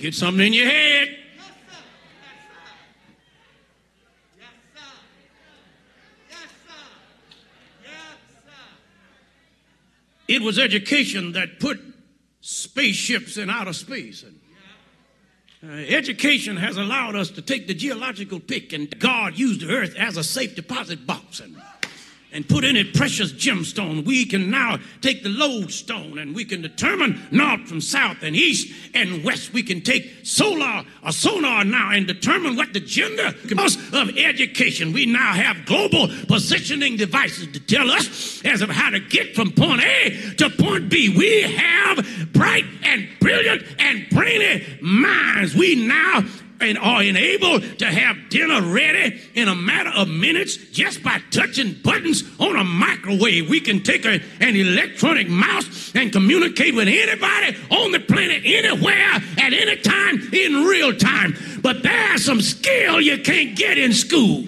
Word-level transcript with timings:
Get 0.00 0.14
something 0.14 0.46
in 0.46 0.52
your 0.52 0.66
head. 0.66 1.16
It 10.28 10.42
was 10.42 10.58
education 10.58 11.32
that 11.32 11.58
put 11.58 11.80
spaceships 12.42 13.38
in 13.38 13.48
outer 13.48 13.72
space. 13.72 14.22
And, 14.22 14.38
uh, 15.64 15.74
education 15.74 16.58
has 16.58 16.76
allowed 16.76 17.16
us 17.16 17.30
to 17.30 17.42
take 17.42 17.66
the 17.66 17.74
geological 17.74 18.38
pick, 18.38 18.72
and 18.74 18.96
God 19.00 19.38
used 19.38 19.62
the 19.62 19.70
earth 19.70 19.96
as 19.96 20.16
a 20.16 20.22
safe 20.22 20.54
deposit 20.54 21.06
box. 21.06 21.40
And, 21.40 21.57
and 22.32 22.48
put 22.48 22.64
in 22.64 22.76
it 22.76 22.94
precious 22.94 23.32
gemstone. 23.32 24.04
We 24.04 24.24
can 24.26 24.50
now 24.50 24.78
take 25.00 25.22
the 25.22 25.28
lodestone 25.28 26.18
and 26.18 26.34
we 26.34 26.44
can 26.44 26.62
determine 26.62 27.20
north 27.30 27.66
from 27.66 27.80
south 27.80 28.22
and 28.22 28.36
east 28.36 28.72
and 28.94 29.24
west. 29.24 29.52
We 29.52 29.62
can 29.62 29.80
take 29.80 30.10
solar 30.24 30.84
or 31.04 31.12
sonar 31.12 31.64
now 31.64 31.90
and 31.92 32.06
determine 32.06 32.56
what 32.56 32.72
the 32.72 32.80
gender 32.80 33.28
of 33.28 34.16
education. 34.16 34.92
We 34.92 35.06
now 35.06 35.32
have 35.32 35.64
global 35.64 36.08
positioning 36.26 36.96
devices 36.96 37.48
to 37.52 37.60
tell 37.60 37.90
us 37.90 38.44
as 38.44 38.60
of 38.60 38.70
how 38.70 38.90
to 38.90 39.00
get 39.00 39.34
from 39.34 39.52
point 39.52 39.82
A 39.82 40.34
to 40.36 40.50
point 40.50 40.90
B. 40.90 41.14
We 41.16 41.42
have 41.42 42.32
bright 42.32 42.64
and 42.82 43.08
brilliant 43.20 43.64
and 43.78 44.06
brainy 44.10 44.78
minds. 44.80 45.54
We 45.54 45.86
now 45.86 46.24
and 46.60 46.78
are 46.78 47.02
enabled 47.02 47.78
to 47.78 47.86
have 47.86 48.28
dinner 48.30 48.62
ready 48.62 49.20
in 49.34 49.48
a 49.48 49.54
matter 49.54 49.90
of 49.90 50.08
minutes 50.08 50.56
just 50.56 51.02
by 51.02 51.20
touching 51.30 51.74
buttons 51.82 52.24
on 52.38 52.56
a 52.56 52.64
microwave. 52.64 53.48
We 53.48 53.60
can 53.60 53.82
take 53.82 54.04
a, 54.04 54.20
an 54.40 54.56
electronic 54.56 55.28
mouse 55.28 55.92
and 55.94 56.12
communicate 56.12 56.74
with 56.74 56.88
anybody 56.88 57.56
on 57.70 57.92
the 57.92 58.00
planet 58.00 58.42
anywhere 58.44 59.22
at 59.38 59.52
any 59.52 59.76
time 59.76 60.20
in 60.32 60.64
real 60.64 60.96
time. 60.96 61.36
But 61.62 61.82
there's 61.82 62.24
some 62.24 62.40
skill 62.40 63.00
you 63.00 63.18
can't 63.18 63.56
get 63.56 63.78
in 63.78 63.92
school. 63.92 64.44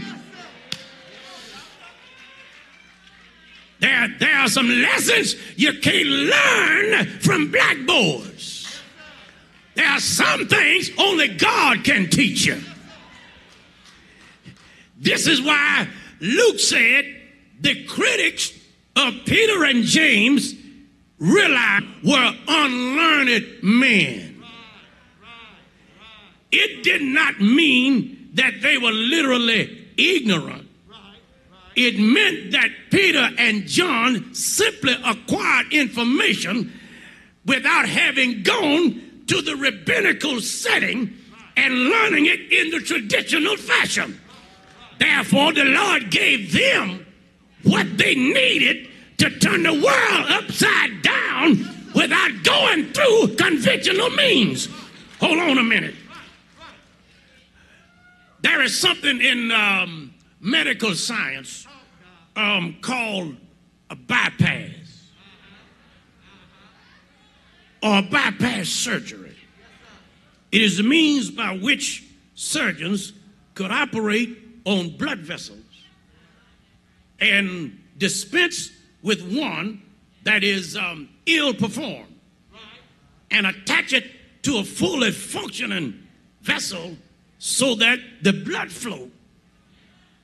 There, 3.81 4.09
there 4.19 4.37
are 4.37 4.49
some 4.49 4.69
lessons 4.69 5.37
you 5.57 5.73
can't 5.81 6.07
learn 6.07 7.07
from 7.21 7.51
blackboards. 7.51 8.60
There 9.81 9.89
are 9.89 9.99
some 9.99 10.47
things 10.47 10.91
only 10.99 11.29
God 11.29 11.85
can 11.85 12.11
teach 12.11 12.45
you. 12.45 12.61
This 14.99 15.27
is 15.27 15.41
why 15.41 15.89
Luke 16.21 16.59
said 16.59 17.07
the 17.63 17.87
critics 17.87 18.53
of 18.95 19.15
Peter 19.25 19.65
and 19.65 19.85
James 19.85 20.55
realized 21.19 21.87
were 22.05 22.31
unlearned 22.47 23.63
men. 23.63 24.43
It 26.53 26.85
did 26.85 27.01
not 27.01 27.41
mean 27.41 28.33
that 28.35 28.61
they 28.61 28.77
were 28.77 28.93
literally 28.93 29.89
ignorant. 29.97 30.69
It 31.75 31.99
meant 31.99 32.53
that 32.53 32.69
Peter 32.91 33.31
and 33.39 33.67
John 33.67 34.35
simply 34.35 34.95
acquired 35.07 35.73
information 35.73 36.71
without 37.47 37.89
having 37.89 38.43
gone 38.43 39.10
to 39.31 39.41
the 39.43 39.55
rabbinical 39.55 40.41
setting 40.41 41.17
and 41.57 41.73
learning 41.73 42.27
it 42.27 42.53
in 42.53 42.71
the 42.71 42.81
traditional 42.81 43.57
fashion. 43.57 44.21
Therefore, 44.99 45.53
the 45.53 45.67
Lord 45.67 46.11
gave 46.11 46.53
them 46.53 47.07
what 47.63 47.97
they 47.97 48.17
needed 48.17 48.89
to 49.19 49.31
turn 49.39 49.63
the 49.63 49.73
world 49.73 50.27
upside 50.31 51.03
down 51.03 51.65
without 51.95 52.43
going 52.43 52.93
through 52.93 53.37
conventional 53.37 54.11
means. 54.11 54.69
Hold 55.21 55.39
on 55.39 55.59
a 55.59 55.63
minute. 55.63 55.95
There 58.43 58.63
is 58.63 58.77
something 58.77 59.21
in 59.21 59.53
um, 59.53 60.13
medical 60.41 60.97
science 60.97 61.69
um, 62.35 62.79
called 62.81 63.37
a 63.91 63.95
bypass 63.95 64.81
or 67.83 67.99
a 67.99 68.03
bypass 68.03 68.69
surgery. 68.69 69.20
It 70.53 70.63
is 70.63 70.79
the 70.79 70.83
means 70.83 71.31
by 71.31 71.57
which 71.57 72.05
surgeons 72.35 73.13
could 73.55 73.71
operate 73.71 74.37
on 74.65 74.97
blood 74.97 75.19
vessels 75.19 75.59
and 77.21 77.79
dispense 77.99 78.71
with 79.03 79.21
one 79.37 79.83
that 80.25 80.43
is 80.43 80.77
um, 80.77 81.09
ill 81.27 81.55
performed 81.55 82.15
and 83.31 83.47
attach 83.47 83.93
it 83.93 84.11
to 84.43 84.59
a 84.59 84.65
fully 84.65 85.13
functioning 85.13 86.07
vessel 86.43 86.97
so 87.39 87.75
that 87.77 87.99
the 88.23 88.33
blood 88.33 88.71
flow 88.71 89.11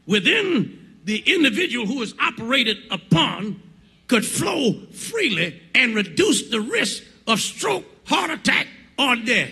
within 0.06 0.96
the 1.04 1.18
individual 1.26 1.86
who 1.86 2.02
is 2.02 2.14
operated 2.20 2.78
upon 2.90 3.60
could 4.08 4.24
flow 4.24 4.72
freely 4.92 5.60
and 5.74 5.94
reduce 5.94 6.48
the 6.48 6.60
risk 6.60 7.02
of 7.26 7.40
stroke, 7.40 7.84
heart 8.06 8.30
attack, 8.30 8.66
or 8.98 9.16
death. 9.16 9.50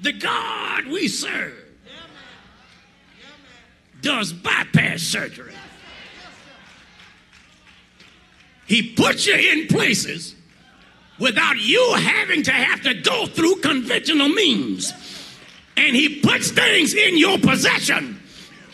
The 0.00 0.12
God 0.12 0.86
we 0.86 1.08
serve 1.08 1.54
does 4.00 4.32
bypass 4.32 5.02
surgery. 5.02 5.52
He 8.66 8.92
puts 8.94 9.26
you 9.26 9.34
in 9.34 9.66
places 9.66 10.34
without 11.18 11.56
you 11.58 11.94
having 11.94 12.42
to 12.44 12.52
have 12.52 12.82
to 12.82 12.94
go 12.94 13.26
through 13.26 13.56
conventional 13.56 14.28
means. 14.28 14.92
And 15.76 15.96
he 15.96 16.20
puts 16.20 16.50
things 16.50 16.94
in 16.94 17.16
your 17.16 17.38
possession 17.38 18.20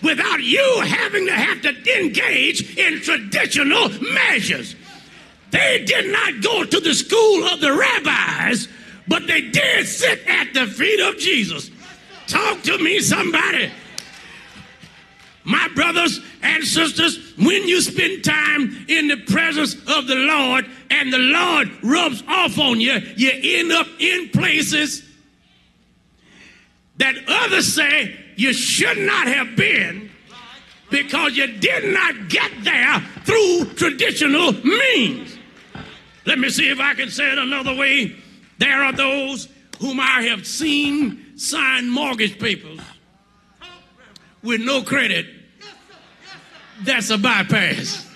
without 0.02 0.42
you 0.42 0.82
having 0.86 1.26
to 1.26 1.32
have 1.32 1.62
to 1.62 1.98
engage 1.98 2.76
in 2.76 3.00
traditional 3.00 3.88
measures. 4.12 4.74
They 5.50 5.84
did 5.86 6.10
not 6.12 6.42
go 6.42 6.64
to 6.64 6.80
the 6.80 6.94
school 6.94 7.44
of 7.44 7.60
the 7.60 7.72
rabbis, 7.72 8.68
but 9.06 9.26
they 9.26 9.42
did 9.42 9.86
sit 9.86 10.26
at 10.26 10.54
the 10.54 10.66
feet 10.66 11.00
of 11.00 11.18
Jesus. 11.18 11.70
Talk 12.26 12.62
to 12.62 12.78
me, 12.78 13.00
somebody. 13.00 13.70
My 15.44 15.68
brothers 15.74 16.20
and 16.42 16.64
sisters, 16.64 17.34
when 17.36 17.68
you 17.68 17.82
spend 17.82 18.24
time 18.24 18.86
in 18.88 19.08
the 19.08 19.18
presence 19.26 19.74
of 19.74 20.06
the 20.06 20.14
Lord 20.14 20.66
and 20.90 21.12
the 21.12 21.18
Lord 21.18 21.70
rubs 21.82 22.22
off 22.26 22.58
on 22.58 22.80
you, 22.80 22.94
you 23.16 23.30
end 23.58 23.72
up 23.72 23.86
in 23.98 24.30
places 24.30 25.02
that 26.96 27.14
others 27.28 27.74
say 27.74 28.16
you 28.36 28.54
should 28.54 28.98
not 28.98 29.26
have 29.26 29.54
been 29.54 30.10
because 30.90 31.36
you 31.36 31.46
did 31.58 31.92
not 31.92 32.28
get 32.28 32.50
there 32.62 33.00
through 33.24 33.74
traditional 33.74 34.52
means. 34.52 35.36
Let 36.24 36.38
me 36.38 36.48
see 36.48 36.70
if 36.70 36.80
I 36.80 36.94
can 36.94 37.10
say 37.10 37.30
it 37.30 37.38
another 37.38 37.74
way. 37.74 38.16
There 38.58 38.82
are 38.82 38.92
those 38.92 39.48
whom 39.80 40.00
I 40.00 40.22
have 40.22 40.46
seen 40.46 41.36
sign 41.36 41.88
mortgage 41.88 42.38
papers 42.38 42.80
with 44.42 44.60
no 44.60 44.82
credit. 44.82 45.26
That's 46.82 47.10
a 47.10 47.18
bypass. 47.18 48.08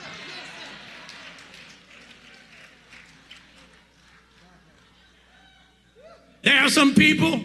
There 6.43 6.65
are 6.65 6.71
some 6.71 6.95
people, 6.95 7.41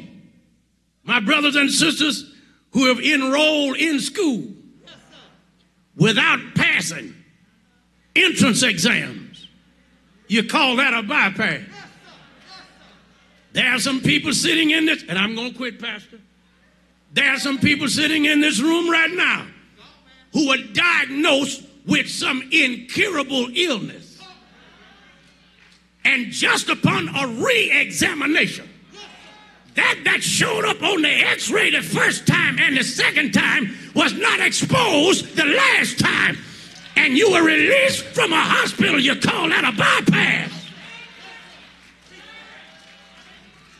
my 1.04 1.20
brothers 1.20 1.56
and 1.56 1.70
sisters, 1.70 2.32
who 2.72 2.88
have 2.88 3.00
enrolled 3.00 3.78
in 3.78 4.00
school 4.00 4.48
without 5.96 6.40
passing 6.56 7.14
entrance 8.16 8.64
exams. 8.64 9.48
You 10.28 10.48
call 10.48 10.78
that 10.78 10.94
a 10.94 11.04
bypass. 11.04 11.73
There 13.54 13.72
are 13.72 13.80
some 13.80 14.02
people 14.02 14.34
sitting 14.34 14.72
in 14.72 14.86
this, 14.86 15.04
and 15.08 15.18
I'm 15.18 15.36
going 15.36 15.52
to 15.52 15.58
quit, 15.58 15.80
Pastor. 15.80 16.20
There 17.14 17.30
are 17.30 17.40
some 17.40 17.60
people 17.60 17.88
sitting 17.88 18.26
in 18.26 18.42
this 18.42 18.60
room 18.60 18.90
right 18.90 19.12
now 19.12 19.46
who 20.34 20.50
are 20.50 20.58
diagnosed 20.58 21.64
with 21.86 22.10
some 22.10 22.42
incurable 22.52 23.48
illness. 23.54 24.20
And 26.06 26.32
just 26.32 26.70
upon 26.70 27.10
a 27.16 27.28
re 27.28 27.72
examination, 27.72 28.68
that 29.76 30.02
that 30.06 30.22
showed 30.22 30.66
up 30.66 30.82
on 30.84 31.02
the 31.02 31.10
x-ray 31.10 31.72
the 31.72 31.82
first 31.82 32.28
time 32.28 32.58
and 32.60 32.78
the 32.78 32.84
second 32.84 33.34
time 33.34 33.76
was 33.96 34.14
not 34.14 34.40
exposed 34.40 35.36
the 35.36 35.46
last 35.46 36.00
time 36.00 36.38
and 36.96 37.18
you 37.18 37.32
were 37.32 37.44
released 37.44 38.04
from 38.06 38.34
a 38.34 38.40
hospital, 38.40 39.00
you 39.00 39.16
call 39.16 39.50
that 39.50 39.64
a 39.64 39.76
bypass. 39.76 40.52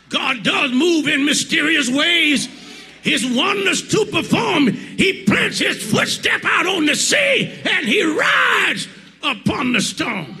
God 0.08 0.33
does 0.44 0.72
move 0.72 1.08
in 1.08 1.24
mysterious 1.24 1.90
ways. 1.90 2.48
His 3.02 3.26
wonders 3.26 3.86
to 3.88 4.06
perform. 4.06 4.68
He 4.68 5.24
plants 5.24 5.58
his 5.58 5.82
footstep 5.82 6.42
out 6.44 6.66
on 6.66 6.86
the 6.86 6.94
sea 6.94 7.52
and 7.68 7.86
he 7.86 8.02
rides 8.02 8.88
upon 9.22 9.72
the 9.72 9.80
storm. 9.80 10.36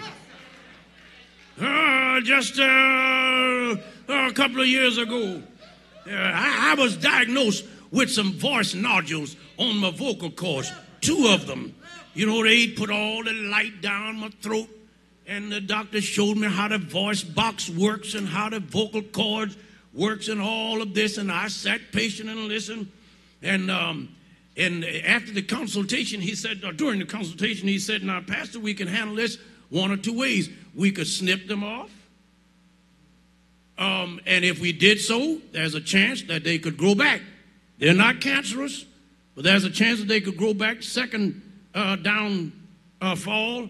Uh, 1.60 2.20
just 2.20 2.58
uh, 2.58 3.76
a 4.08 4.32
couple 4.32 4.60
of 4.60 4.66
years 4.66 4.98
ago. 4.98 5.42
Uh, 6.06 6.10
I, 6.10 6.72
I 6.72 6.74
was 6.80 6.96
diagnosed 6.96 7.64
with 7.90 8.10
some 8.10 8.32
voice 8.32 8.74
nodules 8.74 9.36
on 9.56 9.78
my 9.78 9.90
vocal 9.90 10.30
cords, 10.30 10.72
two 11.00 11.28
of 11.28 11.46
them. 11.46 11.74
You 12.14 12.26
know, 12.26 12.42
they 12.42 12.68
put 12.68 12.90
all 12.90 13.24
the 13.24 13.32
light 13.32 13.80
down 13.80 14.16
my 14.16 14.30
throat, 14.40 14.68
and 15.26 15.50
the 15.50 15.60
doctor 15.60 16.00
showed 16.00 16.36
me 16.36 16.48
how 16.48 16.68
the 16.68 16.78
voice 16.78 17.22
box 17.22 17.70
works 17.70 18.14
and 18.14 18.28
how 18.28 18.50
the 18.50 18.60
vocal 18.60 19.02
cords 19.02 19.56
works 19.94 20.28
and 20.28 20.40
all 20.40 20.82
of 20.82 20.92
this. 20.92 21.16
And 21.18 21.30
I 21.30 21.48
sat 21.48 21.80
patient 21.92 22.28
and 22.28 22.40
listened. 22.40 22.90
And 23.42 23.70
um, 23.70 24.14
and 24.56 24.84
after 24.84 25.32
the 25.32 25.42
consultation, 25.42 26.20
he 26.20 26.34
said, 26.34 26.62
during 26.76 26.98
the 26.98 27.04
consultation, 27.04 27.68
he 27.68 27.78
said, 27.78 28.02
"Now, 28.02 28.20
Pastor, 28.20 28.60
we 28.60 28.74
can 28.74 28.88
handle 28.88 29.16
this 29.16 29.38
one 29.70 29.90
or 29.90 29.96
two 29.96 30.16
ways. 30.16 30.48
We 30.74 30.92
could 30.92 31.06
snip 31.06 31.46
them 31.48 31.64
off." 31.64 31.90
Um, 33.76 34.20
and 34.26 34.44
if 34.44 34.60
we 34.60 34.72
did 34.72 35.00
so, 35.00 35.40
there's 35.52 35.74
a 35.74 35.80
chance 35.80 36.22
that 36.24 36.44
they 36.44 36.58
could 36.58 36.76
grow 36.76 36.94
back. 36.94 37.20
They're 37.78 37.92
not 37.92 38.20
cancerous, 38.20 38.86
but 39.34 39.44
there's 39.44 39.64
a 39.64 39.70
chance 39.70 39.98
that 39.98 40.08
they 40.08 40.20
could 40.20 40.36
grow 40.36 40.54
back. 40.54 40.82
Second 40.82 41.42
uh, 41.74 41.96
down 41.96 42.52
uh, 43.00 43.16
fall 43.16 43.68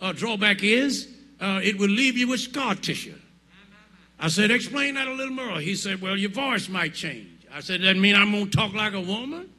uh, 0.00 0.12
drawback 0.12 0.62
is 0.62 1.08
uh, 1.40 1.60
it 1.62 1.78
will 1.78 1.88
leave 1.88 2.18
you 2.18 2.28
with 2.28 2.40
scar 2.40 2.74
tissue. 2.74 3.14
I 4.18 4.28
said, 4.28 4.50
explain 4.50 4.94
that 4.94 5.08
a 5.08 5.12
little 5.12 5.34
more. 5.34 5.60
He 5.60 5.74
said, 5.74 6.00
well, 6.00 6.16
your 6.16 6.30
voice 6.30 6.68
might 6.68 6.94
change. 6.94 7.46
I 7.52 7.60
said, 7.60 7.82
that 7.82 7.96
mean 7.96 8.14
I'm 8.14 8.32
going 8.32 8.50
to 8.50 8.56
talk 8.56 8.72
like 8.72 8.94
a 8.94 9.00
woman? 9.00 9.50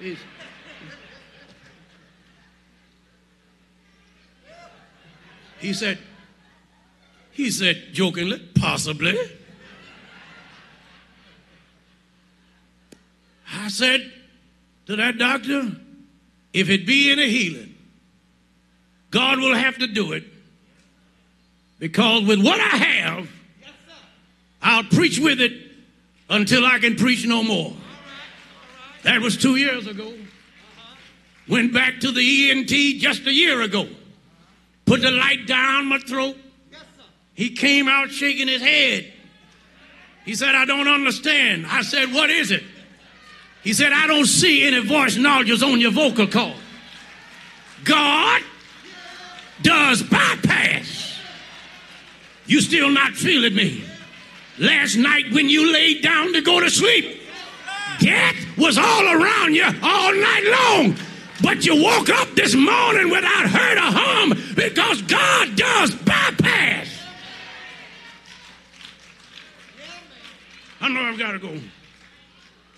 He 5.60 5.74
said, 5.74 5.98
he 7.32 7.50
said 7.50 7.88
jokingly, 7.92 8.38
possibly. 8.54 9.18
I 13.52 13.68
said 13.68 14.10
to 14.86 14.96
that 14.96 15.18
doctor, 15.18 15.72
if 16.52 16.70
it 16.70 16.86
be 16.86 17.12
any 17.12 17.28
healing, 17.28 17.74
God 19.10 19.38
will 19.38 19.54
have 19.54 19.76
to 19.78 19.86
do 19.86 20.12
it 20.12 20.24
because 21.78 22.24
with 22.24 22.42
what 22.42 22.58
I 22.58 22.76
have, 22.76 23.28
I'll 24.62 24.84
preach 24.84 25.18
with 25.18 25.40
it 25.40 25.52
until 26.28 26.64
I 26.64 26.78
can 26.78 26.96
preach 26.96 27.26
no 27.26 27.42
more. 27.42 27.72
That 29.02 29.20
was 29.20 29.36
two 29.36 29.56
years 29.56 29.86
ago. 29.86 30.12
Went 31.48 31.72
back 31.72 32.00
to 32.00 32.12
the 32.12 32.50
ENT 32.50 32.68
just 33.00 33.26
a 33.26 33.32
year 33.32 33.62
ago. 33.62 33.88
Put 34.84 35.02
the 35.02 35.10
light 35.10 35.46
down 35.46 35.86
my 35.86 35.98
throat. 35.98 36.36
He 37.34 37.50
came 37.50 37.88
out 37.88 38.10
shaking 38.10 38.48
his 38.48 38.60
head. 38.60 39.12
He 40.24 40.34
said, 40.34 40.54
I 40.54 40.64
don't 40.64 40.88
understand. 40.88 41.66
I 41.66 41.82
said, 41.82 42.12
What 42.12 42.30
is 42.30 42.50
it? 42.50 42.62
He 43.62 43.72
said, 43.72 43.92
I 43.92 44.06
don't 44.06 44.26
see 44.26 44.64
any 44.64 44.80
voice 44.84 45.16
nodules 45.16 45.62
on 45.62 45.80
your 45.80 45.90
vocal 45.90 46.26
cord. 46.26 46.54
God 47.84 48.42
does 49.62 50.02
bypass. 50.02 51.18
You 52.46 52.60
still 52.60 52.90
not 52.90 53.12
feeling 53.12 53.54
me. 53.54 53.84
Last 54.60 54.96
night 54.96 55.32
when 55.32 55.48
you 55.48 55.72
laid 55.72 56.02
down 56.02 56.34
to 56.34 56.42
go 56.42 56.60
to 56.60 56.68
sleep, 56.68 57.22
death 57.98 58.36
was 58.58 58.76
all 58.76 59.06
around 59.06 59.54
you 59.54 59.64
all 59.64 60.14
night 60.14 60.44
long. 60.60 60.96
But 61.42 61.64
you 61.64 61.82
woke 61.82 62.10
up 62.10 62.28
this 62.34 62.54
morning 62.54 63.08
without 63.08 63.48
hurt 63.48 63.78
or 63.78 63.80
harm 63.80 64.38
because 64.54 65.00
God 65.00 65.56
does 65.56 65.94
bypass. 65.94 66.88
I 70.82 70.88
know 70.90 71.00
I've 71.00 71.18
got 71.18 71.32
to 71.32 71.38
go. 71.38 71.58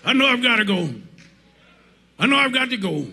I 0.04 0.12
know 0.12 0.26
I've 0.26 0.42
got 0.42 0.56
to 0.56 0.64
go. 0.64 0.88
I 2.16 2.26
know 2.26 2.36
I've 2.36 2.52
got 2.52 2.70
to 2.70 2.76
go. 2.76 3.08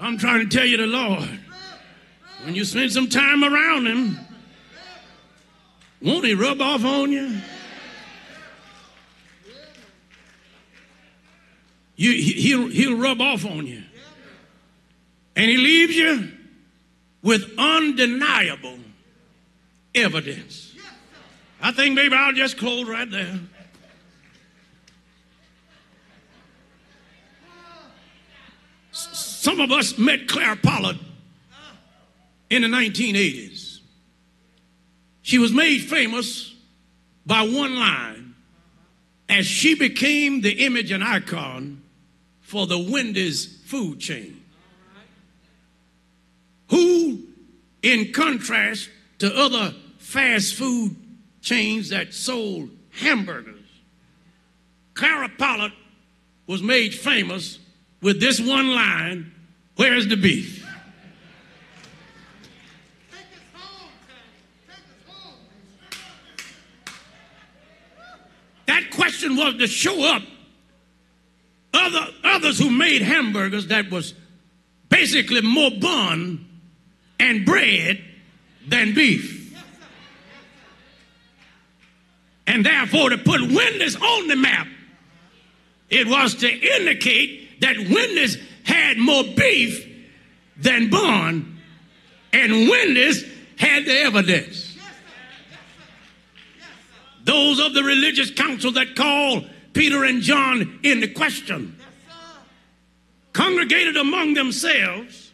I'm 0.00 0.16
trying 0.16 0.48
to 0.48 0.56
tell 0.56 0.66
you 0.66 0.78
the 0.78 0.86
Lord. 0.86 1.28
When 2.44 2.54
you 2.54 2.64
spend 2.64 2.92
some 2.92 3.10
time 3.10 3.44
around 3.44 3.86
Him, 3.86 4.25
won't 6.00 6.24
He 6.24 6.34
rub 6.34 6.60
off 6.60 6.84
on 6.84 7.12
you? 7.12 7.36
you 11.96 12.12
he'll, 12.12 12.68
he'll 12.68 12.98
rub 12.98 13.20
off 13.20 13.44
on 13.44 13.66
you. 13.66 13.82
And 15.34 15.50
He 15.50 15.56
leaves 15.56 15.96
you 15.96 16.30
with 17.22 17.42
undeniable 17.58 18.78
evidence. 19.94 20.74
I 21.60 21.72
think 21.72 21.94
maybe 21.94 22.14
I'll 22.14 22.32
just 22.32 22.58
close 22.58 22.86
right 22.86 23.10
there. 23.10 23.40
Some 28.92 29.60
of 29.60 29.70
us 29.70 29.96
met 29.96 30.28
Clara 30.28 30.56
Pollard 30.56 30.98
in 32.50 32.62
the 32.62 32.68
1980s. 32.68 33.65
She 35.26 35.38
was 35.38 35.50
made 35.50 35.78
famous 35.80 36.54
by 37.26 37.42
one 37.42 37.74
line 37.74 38.36
as 39.28 39.44
she 39.44 39.74
became 39.74 40.40
the 40.40 40.64
image 40.64 40.92
and 40.92 41.02
icon 41.02 41.82
for 42.42 42.68
the 42.68 42.78
Wendy's 42.78 43.44
food 43.64 43.98
chain. 43.98 44.40
Who, 46.70 47.24
in 47.82 48.12
contrast 48.12 48.88
to 49.18 49.36
other 49.36 49.74
fast 49.98 50.54
food 50.54 50.94
chains 51.42 51.88
that 51.88 52.14
sold 52.14 52.70
hamburgers, 52.90 53.66
Clara 54.94 55.28
Pollard 55.36 55.72
was 56.46 56.62
made 56.62 56.94
famous 56.94 57.58
with 58.00 58.20
this 58.20 58.38
one 58.40 58.68
line 58.68 59.32
Where's 59.74 60.06
the 60.06 60.16
beef? 60.16 60.65
That 68.66 68.90
question 68.90 69.36
was 69.36 69.56
to 69.56 69.66
show 69.66 70.04
up 70.04 70.22
other, 71.72 72.06
others 72.24 72.58
who 72.58 72.70
made 72.70 73.02
hamburgers 73.02 73.68
that 73.68 73.90
was 73.90 74.14
basically 74.88 75.42
more 75.42 75.70
bun 75.70 76.44
and 77.18 77.44
bread 77.44 78.02
than 78.66 78.94
beef. 78.94 79.34
And 82.46 82.64
therefore, 82.64 83.10
to 83.10 83.18
put 83.18 83.40
Wendy's 83.40 83.96
on 83.96 84.28
the 84.28 84.36
map, 84.36 84.68
it 85.90 86.06
was 86.06 86.36
to 86.36 86.48
indicate 86.48 87.60
that 87.60 87.76
Wendy's 87.76 88.38
had 88.64 88.98
more 88.98 89.24
beef 89.36 89.86
than 90.56 90.90
bun, 90.90 91.58
and 92.32 92.68
Wendy's 92.68 93.24
had 93.58 93.84
the 93.84 93.98
evidence. 94.00 94.65
Those 97.26 97.58
of 97.58 97.74
the 97.74 97.82
religious 97.82 98.30
council 98.30 98.70
that 98.72 98.94
called 98.94 99.50
Peter 99.72 100.04
and 100.04 100.22
John 100.22 100.78
into 100.84 101.08
question 101.08 101.76
congregated 103.32 103.96
among 103.96 104.34
themselves 104.34 105.32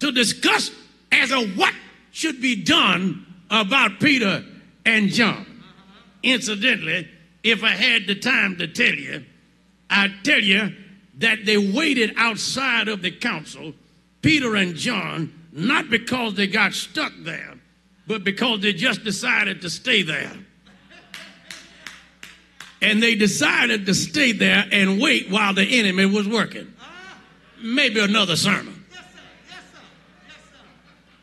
to 0.00 0.10
discuss 0.10 0.72
as 1.12 1.30
a 1.30 1.46
what 1.50 1.72
should 2.10 2.42
be 2.42 2.62
done 2.64 3.24
about 3.48 4.00
Peter 4.00 4.44
and 4.84 5.08
John. 5.08 5.62
Incidentally, 6.24 7.08
if 7.44 7.62
I 7.62 7.70
had 7.70 8.08
the 8.08 8.16
time 8.16 8.56
to 8.56 8.66
tell 8.66 8.94
you, 8.94 9.24
I'd 9.88 10.24
tell 10.24 10.42
you 10.42 10.74
that 11.18 11.46
they 11.46 11.56
waited 11.56 12.12
outside 12.16 12.88
of 12.88 13.02
the 13.02 13.12
council, 13.12 13.72
Peter 14.20 14.56
and 14.56 14.74
John, 14.74 15.32
not 15.52 15.90
because 15.90 16.34
they 16.34 16.48
got 16.48 16.74
stuck 16.74 17.12
there, 17.20 17.54
but 18.08 18.24
because 18.24 18.60
they 18.60 18.72
just 18.72 19.04
decided 19.04 19.62
to 19.62 19.70
stay 19.70 20.02
there. 20.02 20.32
And 22.84 23.02
they 23.02 23.14
decided 23.14 23.86
to 23.86 23.94
stay 23.94 24.32
there 24.32 24.66
and 24.70 25.00
wait 25.00 25.30
while 25.30 25.54
the 25.54 25.80
enemy 25.80 26.06
was 26.06 26.28
working. 26.28 26.72
Maybe 27.62 28.00
another 28.00 28.36
sermon. 28.36 28.84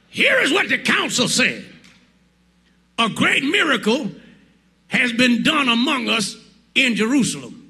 Here 0.09 0.39
is 0.41 0.51
what 0.51 0.67
the 0.67 0.77
council 0.77 1.29
said 1.29 1.63
A 2.99 3.07
great 3.09 3.43
miracle 3.43 4.11
has 4.87 5.13
been 5.13 5.43
done 5.43 5.69
among 5.69 6.09
us 6.09 6.35
in 6.75 6.95
Jerusalem 6.95 7.61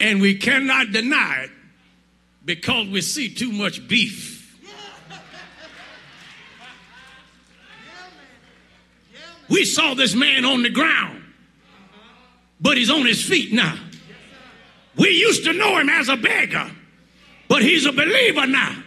and 0.00 0.20
we 0.20 0.34
cannot 0.34 0.92
deny 0.92 1.42
it 1.44 1.50
because 2.44 2.88
we 2.88 3.00
see 3.00 3.28
too 3.34 3.52
much 3.52 3.86
beef. 3.88 4.36
We 9.48 9.64
saw 9.64 9.94
this 9.94 10.14
man 10.14 10.44
on 10.44 10.62
the 10.62 10.70
ground, 10.70 11.17
but 12.60 12.76
he's 12.76 12.90
on 12.90 13.06
his 13.06 13.22
feet 13.22 13.52
now. 13.52 13.78
We 14.96 15.10
used 15.10 15.44
to 15.44 15.52
know 15.52 15.78
him 15.78 15.88
as 15.88 16.08
a 16.08 16.16
beggar, 16.16 16.70
but 17.48 17.62
he's 17.62 17.86
a 17.86 17.92
believer 17.92 18.46
now. 18.46 18.82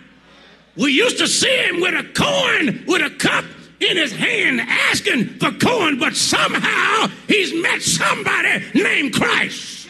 We 0.75 0.91
used 0.91 1.17
to 1.19 1.27
see 1.27 1.55
him 1.63 1.81
with 1.81 1.93
a 1.93 2.03
coin, 2.13 2.85
with 2.87 3.01
a 3.01 3.15
cup 3.15 3.45
in 3.79 3.97
his 3.97 4.11
hand 4.11 4.61
asking 4.61 5.39
for 5.39 5.51
corn, 5.51 5.99
but 5.99 6.15
somehow 6.15 7.07
he's 7.27 7.53
met 7.61 7.81
somebody 7.81 8.63
named 8.73 9.13
Christ. 9.13 9.89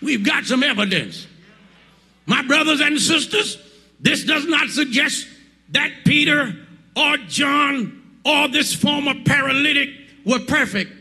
We've 0.00 0.24
got 0.24 0.44
some 0.44 0.62
evidence. 0.62 1.26
My 2.26 2.42
brothers 2.42 2.80
and 2.80 2.98
sisters, 3.00 3.58
this 4.00 4.24
does 4.24 4.46
not 4.46 4.68
suggest 4.68 5.26
that 5.70 5.90
Peter 6.04 6.54
or 6.96 7.16
John 7.28 8.02
or 8.24 8.48
this 8.48 8.74
former 8.74 9.14
paralytic 9.24 9.90
were 10.24 10.40
perfect. 10.40 10.92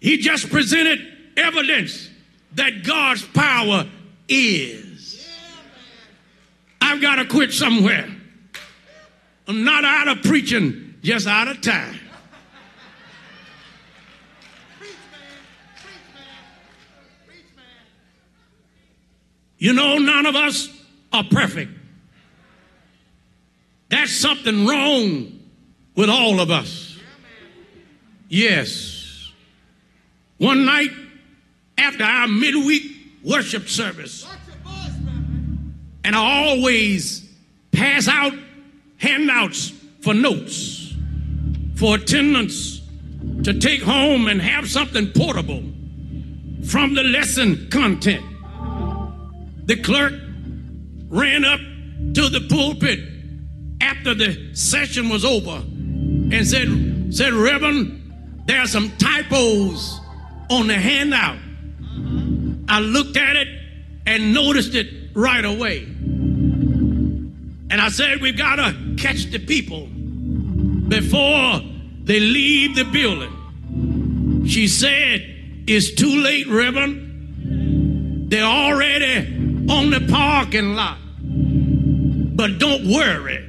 He 0.00 0.18
just 0.18 0.50
presented 0.50 1.00
evidence 1.36 2.08
that 2.54 2.84
God's 2.84 3.24
power 3.26 3.86
is. 4.28 5.26
I've 6.80 7.00
got 7.00 7.16
to 7.16 7.26
quit 7.26 7.52
somewhere. 7.52 8.08
I'm 9.46 9.64
not 9.64 9.84
out 9.84 10.08
of 10.08 10.22
preaching, 10.22 10.94
just 11.02 11.26
out 11.26 11.48
of 11.48 11.60
time. 11.60 11.98
You 19.58 19.72
know, 19.72 19.98
none 19.98 20.24
of 20.26 20.36
us 20.36 20.68
are 21.12 21.24
perfect. 21.24 21.72
That's 23.88 24.14
something 24.14 24.66
wrong 24.66 25.40
with 25.96 26.08
all 26.08 26.40
of 26.40 26.50
us. 26.50 26.96
Yes. 28.28 28.97
One 30.38 30.64
night 30.64 30.90
after 31.76 32.04
our 32.04 32.28
midweek 32.28 32.82
worship 33.24 33.68
service, 33.68 34.26
and 36.04 36.14
I 36.14 36.46
always 36.46 37.28
pass 37.72 38.08
out 38.08 38.32
handouts 38.98 39.72
for 40.00 40.14
notes, 40.14 40.94
for 41.74 41.96
attendance, 41.96 42.80
to 43.42 43.58
take 43.58 43.82
home 43.82 44.28
and 44.28 44.40
have 44.40 44.70
something 44.70 45.10
portable 45.12 45.62
from 46.64 46.94
the 46.94 47.02
lesson 47.02 47.68
content. 47.70 48.24
The 49.66 49.76
clerk 49.82 50.14
ran 51.08 51.44
up 51.44 51.60
to 52.14 52.28
the 52.28 52.46
pulpit 52.48 53.00
after 53.80 54.14
the 54.14 54.54
session 54.54 55.08
was 55.08 55.24
over 55.24 55.56
and 55.56 56.46
said, 56.46 57.14
said 57.14 57.32
Reverend, 57.32 58.44
there 58.46 58.60
are 58.60 58.66
some 58.66 58.90
typos 58.98 60.00
on 60.50 60.66
the 60.66 60.74
handout. 60.74 61.38
I 62.68 62.80
looked 62.80 63.16
at 63.16 63.36
it 63.36 63.48
and 64.06 64.34
noticed 64.34 64.74
it 64.74 65.10
right 65.14 65.44
away. 65.44 65.84
And 67.70 67.80
I 67.80 67.88
said, 67.88 68.20
We've 68.20 68.36
got 68.36 68.56
to 68.56 68.74
catch 68.96 69.24
the 69.30 69.38
people 69.38 69.86
before 69.86 71.60
they 72.04 72.20
leave 72.20 72.74
the 72.76 72.84
building. 72.84 74.46
She 74.46 74.68
said, 74.68 75.22
It's 75.66 75.94
too 75.94 76.22
late, 76.22 76.46
Reverend. 76.46 78.30
They're 78.30 78.44
already 78.44 79.66
on 79.70 79.90
the 79.90 80.06
parking 80.10 80.74
lot. 80.74 80.98
But 81.20 82.58
don't 82.58 82.88
worry, 82.88 83.44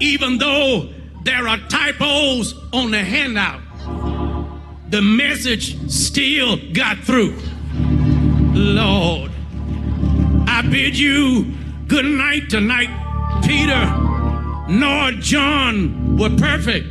even 0.00 0.38
though 0.38 0.90
there 1.24 1.48
are 1.48 1.58
typos 1.68 2.54
on 2.72 2.90
the 2.90 3.02
handout, 3.02 3.60
the 4.90 5.00
message 5.00 5.90
still 5.90 6.58
got 6.72 6.98
through. 6.98 7.36
Lord, 8.52 9.30
I 10.48 10.62
bid 10.68 10.98
you 10.98 11.54
good 11.86 12.04
night 12.04 12.50
tonight. 12.50 12.90
Peter 13.44 13.96
nor 14.68 15.12
John 15.12 16.16
were 16.16 16.36
perfect, 16.36 16.86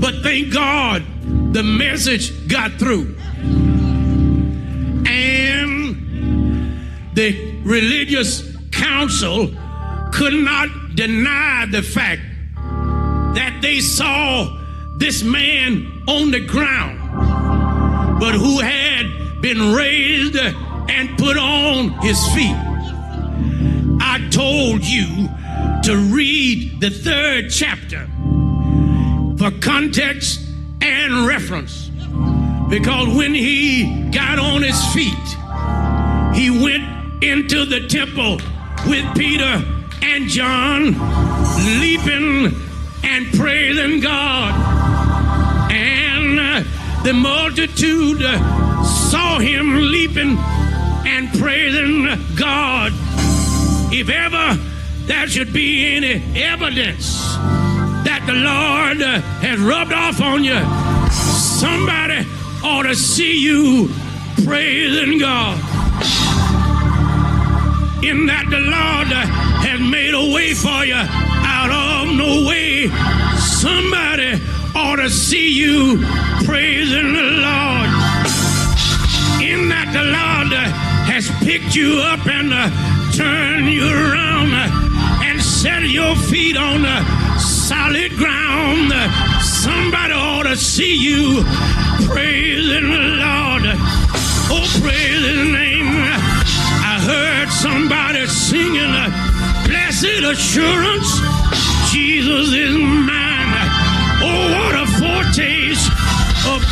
but 0.00 0.14
thank 0.22 0.52
God 0.52 1.04
the 1.52 1.62
message 1.62 2.48
got 2.48 2.72
through. 2.72 3.16
And 5.06 5.96
the 7.14 7.60
religious 7.62 8.42
council 8.72 9.54
could 10.12 10.34
not 10.34 10.96
deny 10.96 11.66
the 11.70 11.82
fact 11.82 12.22
that 13.34 13.60
they 13.62 13.80
saw 13.80 14.63
this 15.04 15.22
man 15.22 16.02
on 16.08 16.30
the 16.30 16.40
ground, 16.40 16.98
but 18.18 18.34
who 18.34 18.58
had 18.60 19.42
been 19.42 19.74
raised 19.74 20.34
and 20.34 21.18
put 21.18 21.36
on 21.36 21.90
his 22.00 22.18
feet. 22.28 22.56
I 24.00 24.26
told 24.30 24.82
you 24.82 25.28
to 25.82 25.96
read 26.10 26.80
the 26.80 26.88
third 26.88 27.50
chapter 27.50 28.08
for 29.36 29.50
context 29.60 30.40
and 30.80 31.26
reference 31.26 31.90
because 32.70 33.14
when 33.14 33.34
he 33.34 34.08
got 34.10 34.38
on 34.38 34.62
his 34.62 34.82
feet, 34.94 35.28
he 36.34 36.48
went 36.48 37.22
into 37.22 37.66
the 37.66 37.86
temple 37.88 38.38
with 38.88 39.04
Peter 39.14 39.62
and 40.00 40.28
John, 40.28 40.94
leaping 41.78 42.54
and 43.02 43.26
praising 43.34 44.00
God. 44.00 44.73
Uh, 47.04 47.06
the 47.06 47.12
multitude 47.12 48.22
uh, 48.22 48.82
saw 48.84 49.38
him 49.38 49.76
leaping 49.76 50.38
and 51.06 51.28
praising 51.38 52.04
God. 52.36 52.92
If 53.92 54.08
ever 54.08 54.60
there 55.06 55.26
should 55.26 55.52
be 55.52 55.96
any 55.96 56.22
evidence 56.42 57.20
that 58.04 58.22
the 58.26 58.32
Lord 58.32 59.02
uh, 59.02 59.20
has 59.40 59.60
rubbed 59.60 59.92
off 59.92 60.20
on 60.20 60.44
you, 60.44 60.58
somebody 61.12 62.26
ought 62.64 62.84
to 62.84 62.94
see 62.94 63.38
you 63.38 63.88
praising 64.44 65.18
God 65.18 65.58
in 68.04 68.26
that 68.26 68.46
the 68.50 68.60
Lord 68.60 69.08
has 69.08 69.80
made 69.80 70.14
a 70.14 70.34
way 70.34 70.54
for 70.54 70.84
you 70.84 70.94
out 70.94 71.70
of 71.70 72.16
no 72.16 72.48
way. 72.48 72.88
Somebody 73.38 74.40
ought 74.74 74.96
to 74.96 75.08
see 75.08 75.48
you 75.48 76.04
praising 76.54 77.12
the 77.12 77.30
Lord. 77.42 77.90
In 79.42 79.68
that 79.74 79.90
the 79.90 80.06
Lord 80.06 80.54
has 81.10 81.26
picked 81.42 81.74
you 81.74 81.98
up 81.98 82.24
and 82.30 82.54
uh, 82.54 82.70
turned 83.10 83.66
you 83.66 83.82
around 83.82 84.54
uh, 84.54 85.26
and 85.26 85.42
set 85.42 85.82
your 85.82 86.14
feet 86.14 86.56
on 86.56 86.86
solid 87.40 88.14
ground. 88.14 88.94
Somebody 89.42 90.14
ought 90.14 90.44
to 90.44 90.56
see 90.56 90.94
you 90.94 91.42
praising 92.06 92.86
the 92.86 93.04
Lord. 93.18 93.64
Oh, 94.54 94.62
praise 94.78 95.26
his 95.26 95.42
name 95.50 95.90
I 96.86 96.94
heard 97.02 97.48
somebody 97.50 98.28
singing, 98.28 98.94
Blessed 99.66 100.22
Assurance, 100.22 101.10
Jesus 101.90 102.54
is 102.54 102.76
mine. 102.78 103.03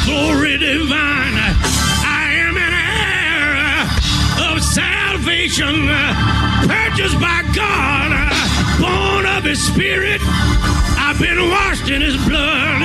Glory 0.05 0.59
divine. 0.59 1.37
I 2.05 2.25
am 2.47 2.57
an 2.57 2.75
heir 2.75 3.49
of 4.51 4.63
salvation, 4.63 5.89
purchased 6.69 7.19
by 7.21 7.43
God, 7.55 8.11
born 8.81 9.27
of 9.27 9.45
His 9.45 9.63
Spirit. 9.63 10.21
I've 10.99 11.19
been 11.19 11.51
washed 11.51 11.89
in 11.91 12.01
His 12.03 12.17
blood. 12.27 12.83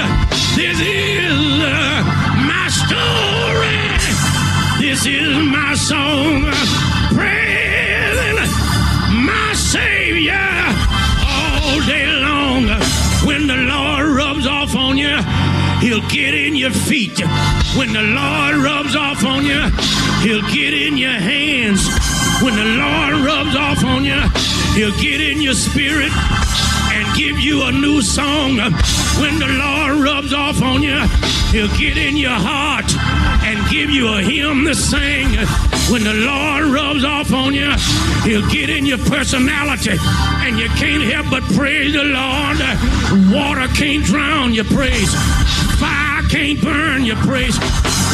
This 0.55 0.79
is 0.79 1.38
my 2.50 2.67
story. 2.69 3.83
This 4.79 5.05
is 5.05 5.36
my 5.47 5.75
song 5.75 6.76
get 16.10 16.34
in 16.34 16.56
your 16.56 16.72
feet. 16.72 17.20
When 17.76 17.94
the 17.94 18.02
Lord 18.02 18.56
rubs 18.58 18.96
off 18.96 19.24
on 19.24 19.46
you, 19.46 19.62
He'll 20.22 20.48
get 20.54 20.74
in 20.74 20.98
your 20.98 21.12
hands. 21.12 21.86
When 22.42 22.56
the 22.56 22.66
Lord 22.66 23.26
rubs 23.26 23.56
off 23.56 23.84
on 23.84 24.04
you, 24.06 24.20
He'll 24.74 24.98
get 25.00 25.22
in 25.22 25.42
your 25.42 25.54
spirit 25.54 26.12
and 26.14 27.18
give 27.18 27.40
you 27.40 27.64
a 27.64 27.72
new 27.72 28.02
song. 28.02 28.58
When 29.20 29.40
the 29.40 29.48
Lord 29.48 30.04
rubs 30.04 30.34
off 30.34 30.62
on 30.62 30.84
you, 30.84 31.00
He'll 31.52 31.76
get 31.78 31.98
in 31.98 32.18
your 32.18 32.36
heart 32.36 32.94
and 33.44 33.58
give 33.70 33.90
you 33.90 34.14
a 34.14 34.22
hymn 34.22 34.66
to 34.66 34.76
sing. 34.76 35.30
When 35.92 36.04
the 36.04 36.14
Lord 36.14 36.66
rubs 36.66 37.06
off 37.06 37.32
on 37.32 37.54
you, 37.54 37.72
He'll 38.24 38.48
get 38.50 38.70
in 38.70 38.86
your 38.86 38.98
personality, 38.98 39.98
and 40.44 40.60
you 40.60 40.68
can't 40.70 41.04
help 41.04 41.30
but 41.30 41.44
praise 41.56 41.94
the 41.94 42.04
Lord. 42.04 42.58
Water 43.34 43.74
can't 43.74 44.04
drown 44.04 44.54
your 44.54 44.66
praise. 44.66 45.16
Can't 46.29 46.62
burn 46.62 47.05
your 47.05 47.15
praise. 47.17 47.57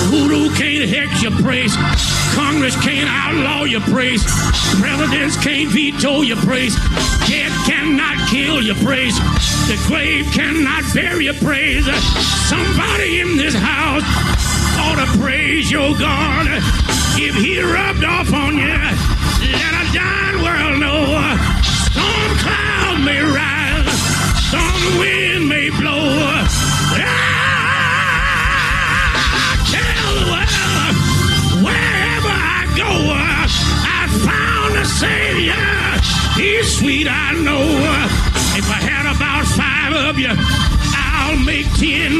Voodoo 0.10 0.54
can't 0.56 0.88
hex 0.90 1.24
your 1.24 1.32
praise. 1.42 1.76
Congress 2.36 2.76
can't 2.82 3.10
outlaw 3.10 3.64
your 3.64 3.82
praise. 3.82 4.24
Presidents 4.80 5.36
can't 5.38 5.70
veto 5.72 6.22
your 6.22 6.38
praise. 6.38 6.76
Dead 7.28 7.52
cannot 7.66 8.30
kill 8.30 8.62
your 8.62 8.76
praise. 8.76 9.18
The 9.68 9.82
grave 9.88 10.28
cannot 10.34 10.84
bury 10.94 11.26
your 11.26 11.34
praise. 11.36 11.86
Somebody 12.50 13.22
in 13.22 13.38
this 13.38 13.56
house 13.56 14.04
ought 14.80 15.04
to 15.04 15.20
praise 15.20 15.72
your 15.72 15.98
God. 15.98 16.48
If 17.16 17.36
he 17.36 17.62
rubbed 17.62 18.04
off 18.04 18.32
on 18.34 18.58
you, 18.58 18.78
let 19.52 19.74
a 19.74 19.94
dying 19.94 20.23
sweet, 36.84 37.08
I 37.08 37.32
know. 37.48 37.64
Uh, 37.64 38.60
if 38.60 38.68
I 38.68 38.80
had 38.84 39.06
about 39.16 39.46
five 39.56 39.94
of 40.10 40.20
you, 40.20 40.34
I'll 40.36 41.40
make 41.40 41.68
ten. 41.80 42.20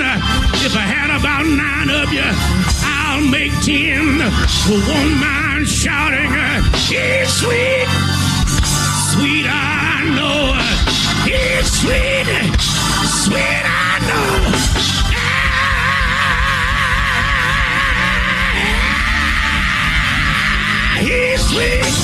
If 0.64 0.74
I 0.76 0.86
had 0.88 1.10
about 1.12 1.44
nine 1.46 1.90
of 1.92 2.14
you, 2.14 2.24
I'll 2.24 3.26
make 3.28 3.52
ten. 3.68 4.24
Who 4.66 4.76
won't 4.88 5.16
mind 5.20 5.68
shouting, 5.68 6.32
uh, 6.32 6.64
He's 6.88 7.28
sweet, 7.44 7.88
sweet, 9.12 9.46
I 9.52 10.08
know. 10.16 10.56
Uh, 10.56 10.64
He's 11.28 11.68
sweet, 11.82 12.28
sweet, 13.20 13.64
I 13.68 14.00
know. 14.08 14.32
Ah, 20.96 21.00
He's 21.02 21.42
sweet. 21.50 21.84
Sweet, 21.84 22.03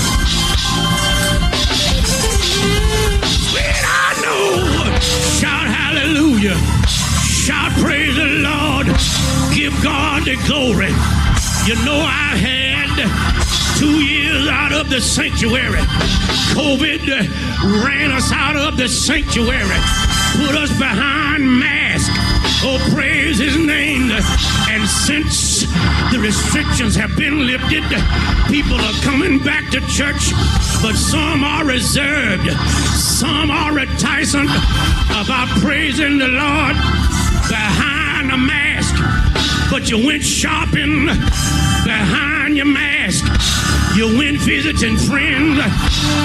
hallelujah. 6.20 6.58
Shout 6.88 7.72
praise 7.80 8.16
the 8.16 8.26
Lord. 8.44 8.88
Give 9.56 9.74
God 9.82 10.26
the 10.26 10.36
glory. 10.48 10.92
You 11.66 11.76
know 11.86 12.00
I 12.00 12.36
had 12.36 13.80
two 13.80 14.04
years 14.04 14.48
out 14.48 14.74
of 14.74 14.90
the 14.90 15.00
sanctuary. 15.00 15.82
COVID 16.54 17.08
ran 17.86 18.12
us 18.12 18.32
out 18.34 18.56
of 18.56 18.78
the 18.78 18.88
sanctuary, 18.88 19.80
put 20.36 20.56
us 20.56 20.72
behind 20.78 21.60
masks. 21.60 22.10
Oh, 22.64 22.78
praise 22.94 23.40
his 23.40 23.56
name. 23.56 23.99
Since 24.90 25.66
the 26.12 26.20
restrictions 26.20 26.96
have 26.96 27.16
been 27.16 27.46
lifted, 27.46 27.84
people 28.48 28.76
are 28.76 28.94
coming 29.02 29.38
back 29.38 29.70
to 29.70 29.80
church, 29.88 30.34
but 30.82 30.96
some 30.96 31.44
are 31.44 31.64
reserved. 31.64 32.50
Some 32.98 33.52
are 33.52 33.72
reticent 33.72 34.50
about 35.14 35.48
praising 35.62 36.18
the 36.18 36.28
Lord 36.28 36.76
behind 37.48 38.32
a 38.32 38.38
mask. 38.38 38.96
But 39.70 39.90
you 39.92 40.06
went 40.06 40.24
shopping 40.24 41.06
behind 41.86 42.58
your 42.58 42.66
mask. 42.66 43.26
You 43.96 44.18
went 44.18 44.38
visiting 44.42 44.98
friends 44.98 45.58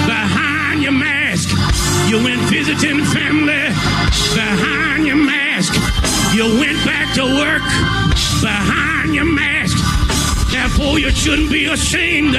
behind 0.09 0.81
your 0.81 0.91
mask. 0.91 1.49
You 2.09 2.23
went 2.23 2.41
visiting 2.49 3.03
family 3.05 3.69
behind 4.33 5.05
your 5.05 5.17
mask. 5.17 5.73
You 6.35 6.45
went 6.59 6.83
back 6.83 7.13
to 7.15 7.23
work 7.23 8.04
behind 8.41 9.15
your 9.15 9.25
mask. 9.25 9.77
Therefore, 10.51 10.99
you 10.99 11.09
shouldn't 11.11 11.51
be 11.51 11.65
ashamed 11.65 12.35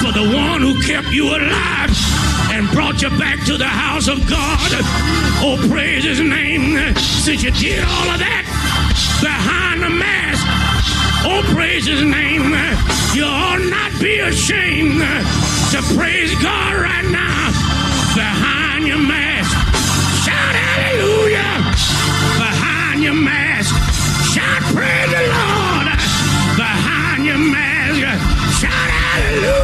for 0.00 0.12
the 0.12 0.26
one 0.34 0.60
who 0.60 0.80
kept 0.82 1.08
you 1.08 1.28
alive 1.28 1.90
and 2.50 2.68
brought 2.70 3.00
you 3.00 3.10
back 3.18 3.44
to 3.46 3.56
the 3.56 3.66
house 3.66 4.08
of 4.08 4.18
God. 4.28 4.70
Oh, 5.44 5.56
praise 5.70 6.04
his 6.04 6.20
name. 6.20 6.94
Since 6.96 7.42
you 7.42 7.50
did 7.52 7.82
all 7.84 8.08
of 8.10 8.18
that 8.18 8.44
behind 9.22 9.82
the 9.82 9.90
mask, 9.90 10.44
oh, 11.24 11.42
praise 11.54 11.86
his 11.86 12.02
name. 12.02 12.52
You 13.14 13.24
ought 13.24 13.62
not 13.70 14.00
be 14.00 14.18
ashamed 14.20 15.00
to 15.72 15.82
praise 15.96 16.34
God 16.42 16.74
right 16.74 17.08
now 17.10 17.50
behind 18.14 18.86
your 18.86 18.98
mask. 18.98 19.52
Shout 20.24 20.54
hallelujah 20.54 21.52
behind 22.38 23.02
your 23.02 23.14
mask. 23.14 23.51
Shout 24.52 24.74
praise 24.74 25.10
the 25.10 25.22
Lord 25.32 25.86
behind 26.58 27.24
your 27.24 27.38
mask. 27.38 28.60
Shout 28.60 28.70
hallelujah. 28.70 29.61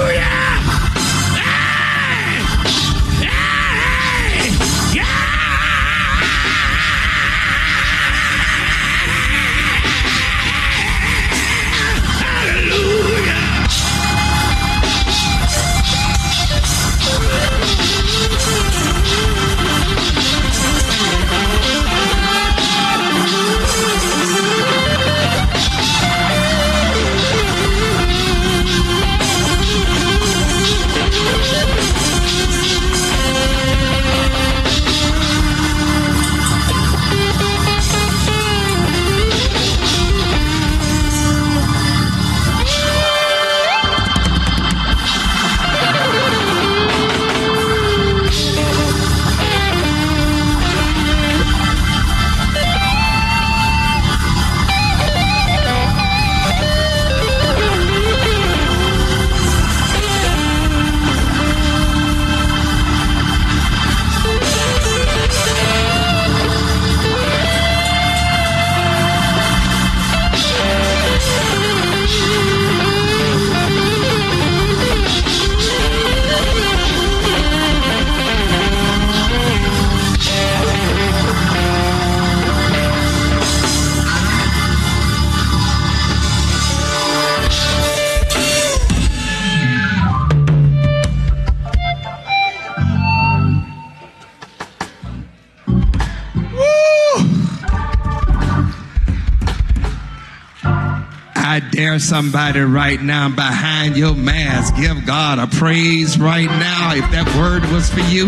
Dare 101.78 102.00
somebody 102.00 102.58
right 102.58 103.00
now 103.00 103.28
behind 103.28 103.96
your 103.96 104.12
mask. 104.12 104.74
Give 104.74 105.06
God 105.06 105.38
a 105.38 105.46
praise 105.46 106.18
right 106.18 106.48
now 106.48 106.96
if 106.96 107.08
that 107.12 107.24
word 107.38 107.62
was 107.72 107.88
for 107.88 108.00
you. 108.00 108.26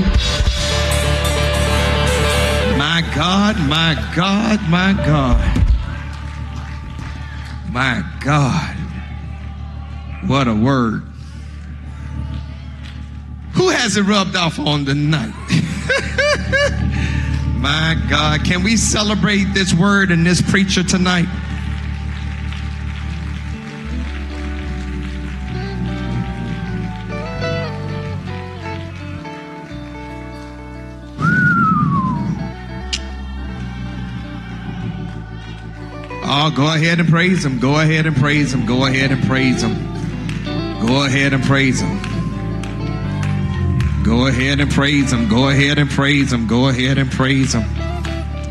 My 2.78 3.02
God, 3.12 3.56
my 3.68 3.96
God, 4.14 4.60
my 4.70 4.92
God. 5.04 5.66
My 7.72 8.04
God. 8.24 8.76
What 10.28 10.46
a 10.46 10.54
word. 10.54 11.02
Who 13.54 13.70
has 13.70 13.96
it 13.96 14.02
rubbed 14.02 14.36
off 14.36 14.60
on 14.60 14.84
tonight? 14.84 15.34
my 17.56 18.00
God. 18.08 18.44
Can 18.44 18.62
we 18.62 18.76
celebrate 18.76 19.54
this 19.54 19.74
word 19.74 20.12
and 20.12 20.24
this 20.24 20.40
preacher 20.40 20.84
tonight? 20.84 21.26
Oh, 36.22 36.52
go 36.54 36.66
ahead 36.72 37.00
and 37.00 37.08
praise 37.08 37.44
him. 37.44 37.58
Go 37.58 37.80
ahead 37.80 38.06
and 38.06 38.16
praise 38.16 38.52
him. 38.54 38.66
Go 38.66 38.84
ahead 38.86 39.10
and 39.10 39.22
praise 39.24 39.62
him. 39.62 39.74
Go 40.86 41.04
ahead 41.04 41.32
and 41.32 41.42
praise 41.42 41.80
him. 41.80 41.98
Go 44.04 44.26
ahead 44.26 44.60
and 44.60 44.70
praise 44.70 45.12
him. 45.12 45.28
Go 45.28 45.48
ahead 45.48 45.78
and 45.78 45.90
praise 45.90 46.32
him. 46.32 46.46
Go 46.46 46.68
ahead 46.68 46.98
and 46.98 47.10
praise 47.10 47.52
him. 47.52 47.64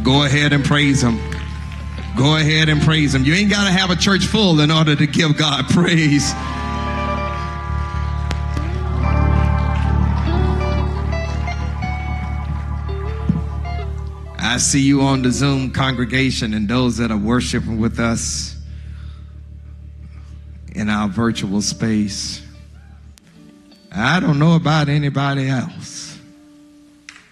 Go 0.03 0.23
ahead 0.23 0.53
and 0.53 0.63
praise 0.63 1.01
him. 1.01 1.19
Go 2.15 2.35
ahead 2.35 2.69
and 2.69 2.81
praise 2.81 3.15
him. 3.15 3.23
You 3.23 3.33
ain't 3.33 3.49
got 3.49 3.65
to 3.65 3.71
have 3.71 3.89
a 3.89 3.95
church 3.95 4.25
full 4.25 4.59
in 4.61 4.71
order 4.71 4.95
to 4.95 5.07
give 5.07 5.37
God 5.37 5.65
praise. 5.69 6.33
I 14.49 14.57
see 14.57 14.81
you 14.81 15.01
on 15.01 15.21
the 15.21 15.29
Zoom 15.29 15.69
congregation 15.69 16.55
and 16.55 16.67
those 16.67 16.97
that 16.97 17.11
are 17.11 17.17
worshiping 17.17 17.79
with 17.79 17.99
us 17.99 18.57
in 20.73 20.89
our 20.89 21.07
virtual 21.07 21.61
space. 21.61 22.41
I 23.91 24.19
don't 24.19 24.39
know 24.39 24.55
about 24.55 24.89
anybody 24.89 25.47
else, 25.47 26.17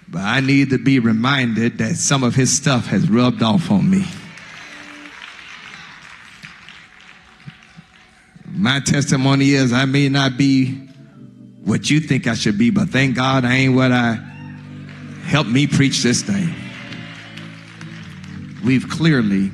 but 0.08 0.22
I 0.22 0.42
need 0.42 0.70
to 0.70 0.78
be 0.78 1.00
reminded 1.00 1.80
that 1.80 1.96
some 1.96 2.24
of 2.24 2.36
his 2.36 2.56
stuff 2.56 2.86
has 2.86 3.10
rubbed 3.10 3.42
off 3.42 3.72
on 3.72 3.90
me. 3.90 4.06
My 8.46 8.80
testimony 8.80 9.54
is 9.54 9.74
I 9.74 9.86
may 9.86 10.08
not 10.08 10.38
be 10.38 10.76
what 11.64 11.90
you 11.90 12.00
think 12.00 12.28
I 12.28 12.36
should 12.36 12.60
be, 12.60 12.70
but 12.70 12.90
thank 12.90 13.16
God 13.16 13.44
I 13.44 13.56
ain't 13.56 13.76
what 13.76 13.92
I 13.92 14.20
help 15.24 15.48
me 15.48 15.66
preach 15.66 16.04
this 16.04 16.22
thing. 16.22 16.54
We've 18.68 18.90
clearly 18.90 19.50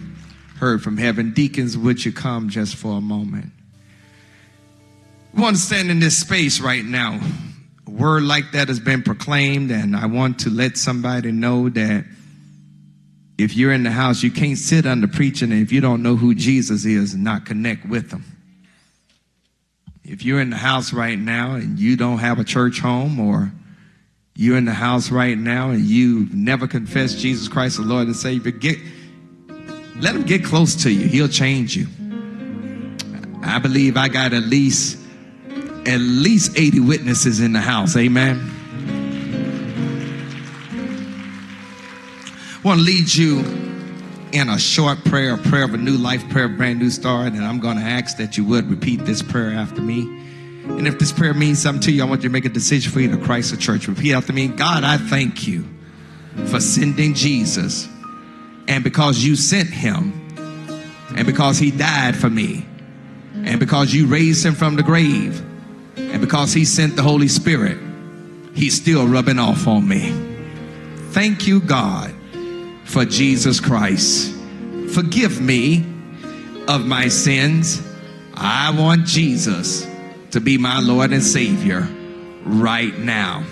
heard 0.58 0.82
from 0.82 0.98
heaven. 0.98 1.34
Deacons, 1.36 1.78
would 1.78 2.04
you 2.04 2.12
come 2.12 2.50
just 2.50 2.76
for 2.76 2.98
a 2.98 3.02
moment? 3.02 3.52
We 5.36 5.44
want 5.44 5.56
to 5.56 5.62
stand 5.62 5.92
in 5.92 6.00
this 6.00 6.18
space 6.18 6.60
right 6.60 6.84
now. 6.84 7.20
A 7.86 7.92
word 7.92 8.24
like 8.24 8.54
that 8.54 8.70
has 8.70 8.80
been 8.80 9.04
proclaimed, 9.04 9.70
and 9.70 9.96
I 9.96 10.08
want 10.08 10.40
to 10.40 10.50
let 10.50 10.80
somebody 10.80 11.32
know 11.32 11.70
that 11.70 12.06
if 13.38 13.56
you're 13.56 13.72
in 13.72 13.84
the 13.84 13.92
house, 13.92 14.24
you 14.24 14.32
can't 14.32 14.58
sit 14.58 14.88
under 14.88 15.08
preaching, 15.08 15.52
and 15.52 15.62
if 15.62 15.72
you 15.72 15.80
don't 15.80 16.02
know 16.02 16.16
who 16.16 16.34
Jesus 16.34 16.84
is, 16.84 17.14
and 17.14 17.24
not 17.24 17.46
connect 17.46 17.88
with 17.88 18.12
him. 18.12 18.26
If 20.04 20.26
you're 20.26 20.42
in 20.42 20.50
the 20.50 20.58
house 20.58 20.92
right 20.92 21.20
now 21.20 21.54
and 21.54 21.78
you 21.78 21.98
don't 21.98 22.18
have 22.18 22.40
a 22.40 22.44
church 22.44 22.80
home, 22.80 23.20
or 23.20 23.52
you're 24.36 24.58
in 24.58 24.66
the 24.66 24.74
house 24.74 25.12
right 25.12 25.38
now 25.38 25.70
and 25.70 25.82
you've 25.82 26.34
never 26.34 26.68
confessed 26.68 27.20
Jesus 27.20 27.48
Christ 27.48 27.78
the 27.78 27.84
Lord 27.84 28.08
and 28.08 28.16
Savior, 28.16 28.52
get 28.52 28.80
let 29.98 30.16
him 30.16 30.24
get 30.24 30.44
close 30.44 30.76
to 30.84 30.92
you. 30.92 31.08
He'll 31.08 31.28
change 31.28 31.76
you. 31.76 31.88
I 33.44 33.60
believe 33.60 33.98
I 33.98 34.08
got 34.08 34.34
at 34.34 34.44
least 34.44 35.00
at 35.86 36.00
least 36.00 36.58
80 36.58 36.80
witnesses 36.80 37.42
in 37.42 37.52
the 37.52 37.60
house. 37.60 37.98
Amen. 37.98 38.40
I 42.56 42.62
want 42.64 42.80
to 42.80 42.86
lead 42.86 43.14
you 43.14 43.40
in 44.32 44.50
a 44.50 44.58
short 44.58 45.04
prayer, 45.04 45.34
a 45.36 45.38
prayer 45.38 45.66
of 45.66 45.74
a 45.74 45.78
new 45.78 45.98
life, 45.98 46.28
prayer 46.30 46.46
of 46.46 46.56
brand 46.56 46.80
new 46.80 46.90
start, 46.90 47.34
and 47.34 47.44
I'm 47.44 47.60
going 47.60 47.78
to 47.78 47.84
ask 47.84 48.18
that 48.18 48.38
you 48.38 48.46
would 48.46 48.70
repeat 48.70 49.06
this 49.06 49.22
prayer 49.22 49.52
after 49.52 49.82
me. 49.82 50.04
And 50.64 50.88
if 50.88 50.98
this 50.98 51.12
prayer 51.12 51.34
means 51.34 51.62
something 51.62 51.82
to 51.82 51.92
you, 51.92 52.02
I 52.02 52.06
want 52.06 52.24
you 52.24 52.30
to 52.30 52.34
make 52.34 52.46
a 52.46 52.50
decision 52.50 52.92
for 52.92 53.02
you 53.02 53.12
to 53.12 53.18
Christ 53.18 53.52
the 53.52 53.58
church. 53.58 53.88
Repeat 53.88 54.14
after 54.14 54.32
me. 54.32 54.48
God, 54.48 54.86
I 54.86 54.98
thank 54.98 55.46
you 55.46 55.66
for 56.48 56.62
sending 56.62 57.14
Jesus. 57.14 57.90
And 58.68 58.84
because 58.84 59.24
you 59.24 59.36
sent 59.36 59.70
him, 59.70 60.20
and 61.16 61.26
because 61.26 61.60
he 61.60 61.72
died 61.72 62.16
for 62.16 62.30
me, 62.30 62.66
and 63.36 63.60
because 63.60 63.94
you 63.94 64.08
raised 64.08 64.46
him 64.46 64.56
from 64.56 64.76
the 64.76 64.84
grave, 64.84 65.42
and 65.98 66.22
because 66.22 66.54
he 66.54 66.66
sent 66.66 66.96
the 66.96 67.04
Holy 67.04 67.28
Spirit, 67.28 67.78
he's 68.56 68.80
still 68.80 69.08
rubbing 69.08 69.40
off 69.40 69.68
on 69.68 69.88
me. 69.88 70.12
Thank 71.12 71.46
you, 71.46 71.60
God, 71.60 72.14
for 72.86 73.06
Jesus 73.06 73.60
Christ. 73.60 74.34
Forgive 74.94 75.42
me 75.42 75.86
of 76.68 76.86
my 76.86 77.08
sins. 77.08 77.82
I 78.34 78.72
want 78.80 79.06
Jesus 79.06 79.88
to 80.32 80.40
be 80.40 80.58
my 80.58 80.80
Lord 80.80 81.12
and 81.12 81.24
Savior 81.24 81.88
right 82.46 82.98
now. 82.98 83.44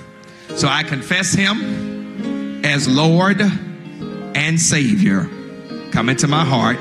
So 0.55 0.67
I 0.67 0.83
confess 0.83 1.33
him 1.33 2.65
as 2.65 2.87
Lord 2.87 3.41
and 4.35 4.59
Savior. 4.59 5.29
Come 5.91 6.09
into 6.09 6.27
my 6.27 6.45
heart. 6.45 6.77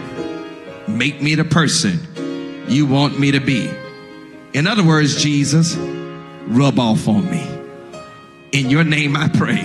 Make 0.88 1.20
me 1.20 1.34
the 1.34 1.44
person 1.44 1.98
you 2.68 2.86
want 2.86 3.18
me 3.18 3.32
to 3.32 3.40
be. 3.40 3.70
In 4.52 4.66
other 4.66 4.84
words, 4.84 5.22
Jesus, 5.22 5.76
rub 6.46 6.78
off 6.78 7.06
on 7.08 7.30
me. 7.30 7.46
In 8.52 8.70
your 8.70 8.84
name 8.84 9.16
I 9.16 9.28
pray. 9.28 9.62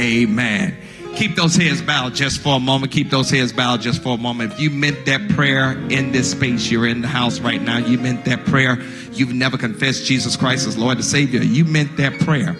Amen. 0.00 0.76
Keep 1.16 1.36
those 1.36 1.54
heads 1.54 1.80
bowed 1.80 2.14
just 2.14 2.40
for 2.40 2.56
a 2.56 2.60
moment. 2.60 2.90
Keep 2.90 3.10
those 3.10 3.30
heads 3.30 3.52
bowed 3.52 3.80
just 3.80 4.02
for 4.02 4.14
a 4.16 4.20
moment. 4.20 4.52
If 4.52 4.60
you 4.60 4.70
meant 4.70 5.06
that 5.06 5.28
prayer 5.30 5.72
in 5.88 6.10
this 6.10 6.32
space, 6.32 6.70
you're 6.70 6.88
in 6.88 7.02
the 7.02 7.08
house 7.08 7.38
right 7.38 7.62
now, 7.62 7.78
you 7.78 7.98
meant 7.98 8.24
that 8.24 8.44
prayer. 8.44 8.80
You've 9.12 9.32
never 9.32 9.56
confessed 9.56 10.06
Jesus 10.06 10.36
Christ 10.36 10.66
as 10.66 10.76
Lord 10.76 10.96
and 10.96 11.04
Savior. 11.04 11.40
You 11.42 11.64
meant 11.64 11.96
that 11.98 12.18
prayer. 12.20 12.56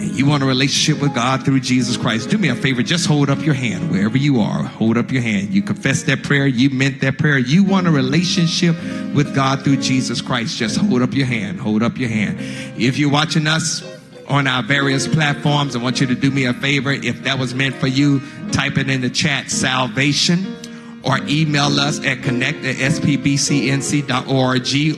And 0.00 0.12
you 0.12 0.24
want 0.26 0.42
a 0.42 0.46
relationship 0.46 1.02
with 1.02 1.14
God 1.14 1.44
through 1.44 1.60
Jesus 1.60 1.96
Christ. 1.96 2.30
Do 2.30 2.38
me 2.38 2.48
a 2.48 2.54
favor, 2.54 2.82
just 2.82 3.06
hold 3.06 3.28
up 3.28 3.44
your 3.44 3.54
hand 3.54 3.90
wherever 3.90 4.16
you 4.16 4.40
are. 4.40 4.62
Hold 4.62 4.96
up 4.96 5.12
your 5.12 5.20
hand. 5.20 5.50
You 5.50 5.62
confess 5.62 6.04
that 6.04 6.22
prayer. 6.22 6.46
You 6.46 6.70
meant 6.70 7.02
that 7.02 7.18
prayer. 7.18 7.38
You 7.38 7.64
want 7.64 7.86
a 7.86 7.90
relationship 7.90 8.74
with 9.14 9.34
God 9.34 9.62
through 9.62 9.76
Jesus 9.76 10.22
Christ. 10.22 10.56
Just 10.56 10.78
hold 10.78 11.02
up 11.02 11.12
your 11.12 11.26
hand. 11.26 11.60
Hold 11.60 11.82
up 11.82 11.98
your 11.98 12.08
hand. 12.08 12.38
If 12.80 12.98
you're 12.98 13.10
watching 13.10 13.46
us, 13.46 13.84
on 14.28 14.46
our 14.46 14.62
various 14.62 15.08
platforms. 15.08 15.74
I 15.74 15.80
want 15.80 16.00
you 16.00 16.06
to 16.06 16.14
do 16.14 16.30
me 16.30 16.44
a 16.44 16.54
favor. 16.54 16.92
If 16.92 17.24
that 17.24 17.36
was 17.38 17.52
meant 17.52 17.74
for 17.74 17.88
you, 17.88 18.22
type 18.52 18.78
it 18.78 18.88
in 18.88 19.00
the 19.00 19.10
chat 19.10 19.50
salvation 19.50 20.56
or 21.02 21.18
email 21.26 21.80
us 21.80 22.04
at 22.04 22.22
connect 22.22 22.64
at 22.64 22.76
spbcnc.org 22.76 24.14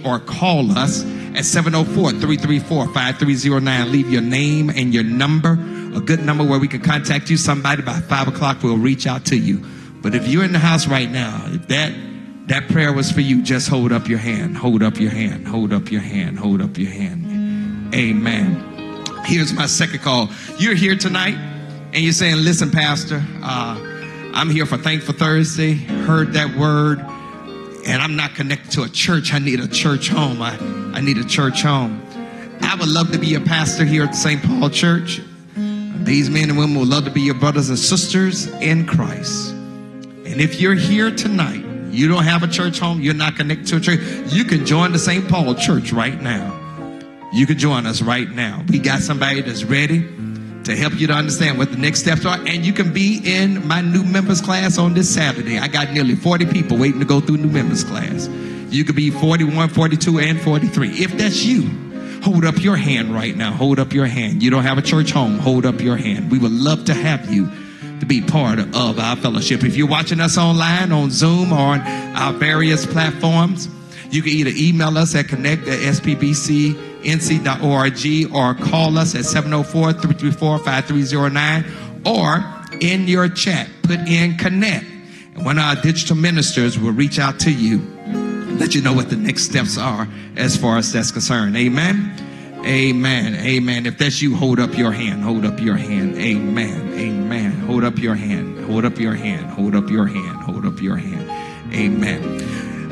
or 0.07 0.19
call 0.21 0.79
us 0.79 1.03
at 1.37 1.45
704-334-5309. 1.45 3.90
Leave 3.90 4.11
your 4.11 4.21
name 4.21 4.68
and 4.71 4.92
your 4.92 5.05
number, 5.05 5.53
a 5.95 6.01
good 6.01 6.25
number 6.25 6.45
where 6.45 6.59
we 6.59 6.66
can 6.68 6.81
contact 6.81 7.31
you. 7.31 7.37
Somebody 7.37 7.83
by 7.83 8.01
five 8.01 8.27
o'clock 8.29 8.62
will 8.62 8.79
reach 8.79 9.07
out 9.07 9.25
to 9.27 9.37
you. 9.37 9.62
But 10.03 10.14
if 10.14 10.29
you're 10.29 10.45
in 10.45 10.53
the 10.53 10.59
house 10.59 10.87
right 10.87 11.11
now, 11.11 11.45
if 11.49 11.68
that 11.68 11.92
that 12.47 12.68
prayer 12.68 12.92
was 12.92 13.11
for 13.11 13.21
you, 13.21 13.42
just 13.42 13.68
hold 13.68 13.92
up 13.92 14.09
your 14.09 14.18
hand, 14.18 14.57
hold 14.57 14.83
up 14.83 14.99
your 14.99 15.12
hand, 15.12 15.47
hold 15.47 15.73
up 15.73 15.92
your 15.92 16.01
hand, 16.01 16.38
hold 16.38 16.61
up 16.61 16.77
your 16.77 16.90
hand. 16.90 17.95
Amen. 17.95 19.05
Here's 19.25 19.53
my 19.53 19.66
second 19.66 20.01
call. 20.01 20.29
You're 20.59 20.75
here 20.75 20.97
tonight 20.97 21.37
and 21.92 22.03
you're 22.03 22.12
saying, 22.12 22.37
listen, 22.37 22.71
Pastor, 22.71 23.25
uh, 23.42 23.79
I'm 24.35 24.51
here 24.51 24.66
for 24.66 24.77
Thankful 24.77 25.14
Thursday, 25.14 25.75
heard 25.75 26.33
that 26.33 26.57
word, 26.57 26.99
and 27.87 28.03
I'm 28.03 28.16
not 28.16 28.35
connected 28.35 28.73
to 28.73 28.83
a 28.83 28.88
church. 28.88 29.33
I 29.33 29.38
need 29.38 29.61
a 29.61 29.68
church 29.68 30.09
home. 30.09 30.42
I, 30.42 30.57
I 30.95 31.01
need 31.01 31.19
a 31.19 31.25
church 31.25 31.63
home. 31.63 32.03
I 32.61 32.75
would 32.75 32.89
love 32.89 33.13
to 33.13 33.19
be 33.19 33.35
a 33.35 33.41
pastor 33.41 33.85
here 33.85 34.05
at 34.05 34.15
St. 34.15 34.43
Paul 34.43 34.71
Church. 34.71 35.21
These 35.57 36.31
men 36.31 36.51
and 36.51 36.59
women 36.59 36.79
would 36.79 36.89
love 36.89 37.05
to 37.05 37.11
be 37.11 37.23
your 37.23 37.35
brothers 37.35 37.69
and 37.69 37.79
sisters 37.79 38.47
in 38.61 38.87
Christ. 38.87 39.51
And 39.51 40.41
if 40.41 40.61
you're 40.61 40.75
here 40.75 41.11
tonight, 41.11 41.65
you 41.91 42.09
don't 42.09 42.25
have 42.25 42.43
a 42.43 42.49
church 42.49 42.79
home, 42.79 43.01
you're 43.01 43.15
not 43.15 43.37
connected 43.37 43.67
to 43.69 43.77
a 43.77 43.81
church, 43.81 44.01
you 44.33 44.45
can 44.45 44.65
join 44.65 44.93
the 44.93 44.99
St. 44.99 45.29
Paul 45.29 45.55
Church 45.55 45.93
right 45.93 46.21
now 46.21 46.59
you 47.33 47.47
can 47.47 47.59
join 47.59 47.87
us 47.87 48.03
right 48.03 48.29
now. 48.31 48.63
We 48.69 48.79
got 48.79 49.01
somebody 49.01 49.41
that's 49.41 49.65
ready 49.65 50.03
to 50.65 50.77
help 50.77 50.95
you 51.01 51.07
to 51.07 51.15
understand 51.15 51.59
what 51.59 51.71
the 51.71 51.79
next 51.79 52.01
steps 52.01 52.27
are. 52.27 52.37
And 52.47 52.65
you 52.65 52.73
can 52.73 52.93
be 52.93 53.21
in 53.25 53.67
my 53.67 53.81
new 53.81 54.05
members 54.05 54.41
class 54.41 54.79
on 54.79 54.95
this 54.95 55.13
Saturday. 55.13 55.59
I 55.59 55.67
got 55.67 55.93
nearly 55.93 56.15
40 56.15 56.47
people 56.47 56.77
waiting 56.77 57.01
to 57.01 57.07
go 57.07 57.21
through 57.21 57.39
new 57.39 57.49
members 57.49 57.85
class. 57.85 58.29
You 58.73 58.85
could 58.85 58.97
be 58.97 59.11
41, 59.11 59.69
42, 59.69 60.19
and 60.19 60.41
43. 60.41 60.89
If 60.91 61.13
that's 61.19 61.45
you, 61.45 61.69
hold 62.23 62.45
up 62.45 62.63
your 62.63 62.77
hand 62.77 63.15
right 63.15 63.37
now. 63.37 63.53
Hold 63.53 63.79
up 63.79 63.93
your 63.93 64.07
hand. 64.07 64.43
You 64.43 64.51
don't 64.51 64.63
have 64.63 64.79
a 64.79 64.83
church 64.83 65.11
home, 65.11 65.39
hold 65.39 65.67
up 65.67 65.81
your 65.81 65.97
hand. 65.97 66.31
We 66.31 66.39
would 66.39 66.53
love 66.53 66.87
to 66.87 66.95
have 66.95 67.31
you 67.31 67.51
to 68.01 68.07
be 68.07 68.21
part 68.21 68.59
of 68.59 68.99
our 68.99 69.17
fellowship. 69.17 69.63
If 69.63 69.77
you're 69.77 69.89
watching 69.89 70.21
us 70.21 70.37
online 70.37 70.91
on 70.91 71.11
Zoom 71.11 71.53
or 71.53 71.59
on 71.59 71.81
our 71.81 72.33
various 72.33 72.87
platforms, 72.87 73.69
you 74.11 74.23
can 74.23 74.33
either 74.33 74.51
email 74.55 74.99
us 74.99 75.15
at 75.15 75.29
connect 75.29 75.69
at 75.69 75.79
spbc 75.79 76.93
nc.org 77.03 78.35
or 78.35 78.55
call 78.55 78.99
us 78.99 79.15
at 79.15 79.25
704 79.25 79.93
334 79.93 80.59
5309 80.59 81.65
or 82.05 82.45
in 82.81 83.07
your 83.07 83.29
chat, 83.29 83.69
put 83.83 84.01
in 84.01 84.37
connect. 84.37 84.85
And 85.35 85.45
one 85.45 85.59
of 85.59 85.65
our 85.65 85.77
digital 85.77 86.17
ministers 86.17 86.79
will 86.79 86.93
reach 86.93 87.19
out 87.19 87.41
to 87.41 87.53
you, 87.53 87.79
let 88.62 88.77
you 88.77 88.81
know 88.81 88.92
what 88.92 89.11
the 89.11 89.16
next 89.16 89.42
steps 89.42 89.77
are 89.77 90.07
as 90.37 90.57
far 90.57 90.79
as 90.79 90.92
that's 90.92 91.11
concerned. 91.11 91.57
Amen. 91.57 92.14
Amen. 92.64 93.35
Amen. 93.35 93.87
If 93.87 93.98
that's 93.98 94.22
you, 94.22 94.37
hold 94.37 94.61
up 94.61 94.79
your 94.79 94.92
hand. 94.92 95.25
Hold 95.25 95.44
up 95.44 95.59
your 95.59 95.75
hand. 95.75 96.16
Amen. 96.16 96.92
Amen. 96.96 97.51
Hold 97.66 97.83
up 97.83 97.98
your 97.98 98.14
hand. 98.14 98.64
Hold 98.66 98.85
up 98.85 99.01
your 99.01 99.14
hand. 99.14 99.46
Hold 99.51 99.75
up 99.75 99.90
your 99.90 100.07
hand. 100.07 100.37
Hold 100.42 100.64
up 100.64 100.81
your 100.81 100.96
hand. 100.96 101.29
Amen. 101.75 102.38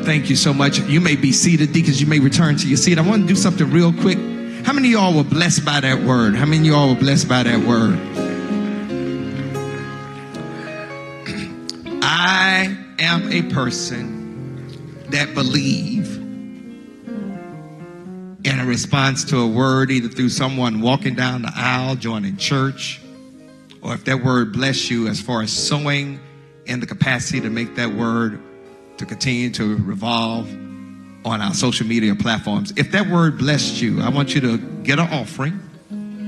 Thank 0.05 0.29
you 0.29 0.35
so 0.35 0.53
much. 0.53 0.81
You 0.81 1.01
may 1.01 1.15
be 1.15 1.31
seated, 1.31 1.73
deacons. 1.73 2.01
You 2.01 2.09
may 2.09 2.19
return 2.19 2.57
to 2.57 2.67
your 2.67 2.77
seat. 2.77 2.99
I 2.99 3.03
want 3.03 3.23
to 3.23 3.29
do 3.29 3.37
something 3.37 3.71
real 3.71 3.93
quick. 3.93 4.19
How 4.67 4.73
many 4.73 4.89
of 4.89 5.01
y'all 5.01 5.17
were 5.17 5.23
blessed 5.23 5.65
by 5.65 5.79
that 5.79 6.03
word? 6.03 6.35
How 6.35 6.47
many 6.47 6.69
of 6.69 6.75
y'all 6.75 6.89
were 6.89 7.01
blessed 7.01 7.29
by 7.29 7.45
that 7.45 7.65
word? 7.65 7.97
I 12.03 12.77
am 12.99 13.31
a 13.31 13.43
person 13.55 14.20
that 15.13 15.35
believe 15.35 16.17
in 18.45 18.59
a 18.59 18.65
response 18.65 19.25
to 19.25 19.39
a 19.39 19.47
word, 19.47 19.91
either 19.91 20.09
through 20.09 20.31
someone 20.31 20.81
walking 20.81 21.15
down 21.15 21.43
the 21.43 21.53
aisle, 21.55 21.95
joining 21.97 22.37
church, 22.37 23.01
or 23.83 23.95
if 23.95 24.05
that 24.05 24.23
word 24.25 24.53
bless 24.53 24.91
you 24.91 25.09
as 25.09 25.21
far 25.21 25.43
as 25.43 25.53
sowing 25.53 26.21
in 26.67 26.81
the 26.81 26.87
capacity 26.87 27.41
to 27.41 27.51
make 27.51 27.75
that 27.77 27.93
word 27.93 28.41
to 28.99 29.07
continue 29.07 29.51
to 29.51 29.77
revolve 29.77 30.51
on 31.25 31.41
our 31.41 31.55
social 31.55 31.87
media 31.87 32.15
platforms. 32.15 32.73
If 32.77 32.93
that 32.93 33.09
word 33.09 33.39
blessed 33.39 33.81
you, 33.81 34.01
I 34.01 34.09
want 34.09 34.35
you 34.35 34.41
to 34.43 34.59
get 34.59 34.99
an 34.99 35.09
offering. 35.13 35.61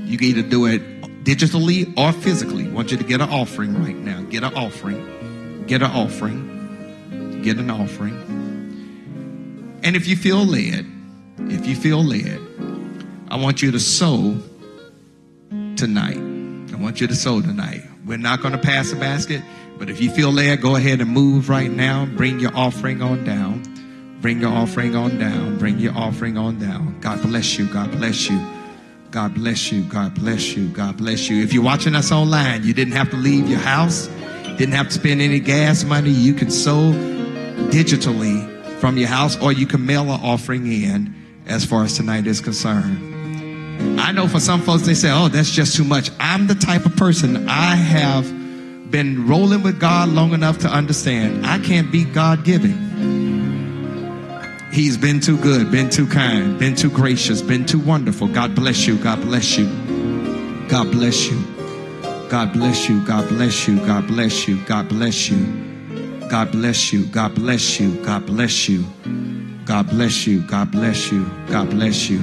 You 0.05 0.17
can 0.17 0.27
either 0.27 0.41
do 0.43 0.65
it 0.65 0.81
digitally 1.23 1.97
or 1.97 2.11
physically. 2.11 2.67
I 2.67 2.71
want 2.71 2.91
you 2.91 2.97
to 2.97 3.03
get 3.03 3.21
an 3.21 3.29
offering 3.29 3.81
right 3.81 3.95
now. 3.95 4.21
Get 4.23 4.43
an 4.43 4.53
offering. 4.53 5.65
Get 5.67 5.81
an 5.81 5.91
offering. 5.91 7.41
Get 7.43 7.57
an 7.57 7.71
offering. 7.71 8.32
And 9.83 9.97
if 9.97 10.07
you 10.07 10.15
feel 10.15 10.45
led, 10.45 10.85
if 11.39 11.67
you 11.67 11.75
feel 11.75 12.01
led, 12.01 12.39
I 13.29 13.35
want 13.35 13.61
you 13.61 13.71
to 13.71 13.79
sow 13.81 14.39
tonight. 15.75 16.17
I 16.73 16.77
want 16.77 17.01
you 17.01 17.07
to 17.07 17.15
sow 17.15 17.41
tonight. 17.41 17.81
We're 18.05 18.17
not 18.17 18.41
going 18.41 18.53
to 18.53 18.57
pass 18.57 18.93
a 18.93 18.95
basket, 18.95 19.41
but 19.77 19.89
if 19.89 19.99
you 20.01 20.09
feel 20.09 20.31
led, 20.31 20.61
go 20.61 20.77
ahead 20.77 21.01
and 21.01 21.09
move 21.09 21.49
right 21.49 21.69
now. 21.69 22.05
Bring 22.05 22.39
your 22.39 22.55
offering 22.55 23.01
on 23.01 23.25
down. 23.25 23.61
Bring 24.21 24.39
your 24.39 24.51
offering 24.51 24.95
on 24.95 25.19
down. 25.19 25.57
Bring 25.57 25.79
your 25.79 25.93
offering 25.97 26.37
on 26.37 26.59
down. 26.59 26.97
God 27.01 27.21
bless 27.21 27.59
you. 27.59 27.67
God 27.67 27.91
bless 27.91 28.29
you. 28.29 28.39
God 29.11 29.35
bless 29.35 29.69
you. 29.69 29.83
God 29.83 30.15
bless 30.15 30.55
you. 30.55 30.69
God 30.69 30.95
bless 30.95 31.29
you. 31.29 31.43
If 31.43 31.51
you're 31.51 31.63
watching 31.63 31.93
us 31.93 32.09
online, 32.09 32.63
you 32.63 32.73
didn't 32.73 32.93
have 32.93 33.09
to 33.09 33.17
leave 33.17 33.49
your 33.49 33.59
house, 33.59 34.07
didn't 34.57 34.71
have 34.71 34.87
to 34.87 34.93
spend 34.93 35.21
any 35.21 35.41
gas 35.41 35.83
money. 35.83 36.09
You 36.09 36.33
can 36.33 36.49
sow 36.49 36.93
digitally 37.69 38.52
from 38.83 38.97
your 38.97 39.07
house, 39.07 39.41
or 39.41 39.53
you 39.53 39.65
can 39.65 39.85
mail 39.85 40.11
an 40.11 40.19
offering 40.21 40.69
in 40.69 41.15
as 41.47 41.63
far 41.63 41.85
as 41.85 41.95
tonight 41.95 42.27
is 42.27 42.41
concerned. 42.41 43.97
I 43.97 44.11
know 44.11 44.27
for 44.27 44.41
some 44.41 44.59
folks, 44.59 44.83
they 44.83 44.93
say, 44.93 45.09
oh, 45.09 45.29
that's 45.29 45.51
just 45.51 45.77
too 45.77 45.85
much. 45.85 46.09
I'm 46.19 46.47
the 46.47 46.55
type 46.55 46.85
of 46.85 46.93
person, 46.97 47.47
I 47.47 47.75
have 47.75 48.25
been 48.91 49.25
rolling 49.25 49.63
with 49.63 49.79
God 49.79 50.09
long 50.09 50.33
enough 50.33 50.57
to 50.59 50.67
understand 50.67 51.45
I 51.45 51.59
can't 51.59 51.93
be 51.93 52.03
God 52.03 52.43
giving. 52.43 52.75
He's 54.73 54.97
been 54.97 55.21
too 55.21 55.37
good, 55.37 55.71
been 55.71 55.89
too 55.89 56.05
kind, 56.05 56.59
been 56.59 56.75
too 56.75 56.89
gracious, 56.89 57.41
been 57.41 57.65
too 57.65 57.79
wonderful. 57.79 58.27
God 58.27 58.53
bless 58.53 58.85
you. 58.85 58.97
God 58.97 59.21
bless 59.21 59.57
you. 59.57 59.67
God 60.67 60.91
bless 60.91 61.31
you. 61.31 61.41
God 62.27 62.51
bless 62.51 62.89
you. 62.89 63.05
God 63.05 63.29
bless 63.29 63.69
you. 63.69 63.85
God 63.85 64.07
bless 64.09 64.45
you. 64.45 64.49
God 64.49 64.49
bless 64.49 64.49
you. 64.49 64.57
God 64.65 64.89
bless 64.89 65.29
you. 65.29 65.62
God 66.33 66.51
bless 66.51 66.91
you. 66.91 67.05
God 67.05 67.35
bless 67.35 67.79
you. 67.79 68.03
God 68.03 68.25
bless 68.25 68.67
you. 68.67 68.83
God 69.65 69.87
bless 69.87 70.25
you. 70.25 70.41
God 70.41 70.71
bless 70.71 71.11
you. 71.11 71.29
God 71.47 71.69
bless 71.69 72.09
you. 72.09 72.17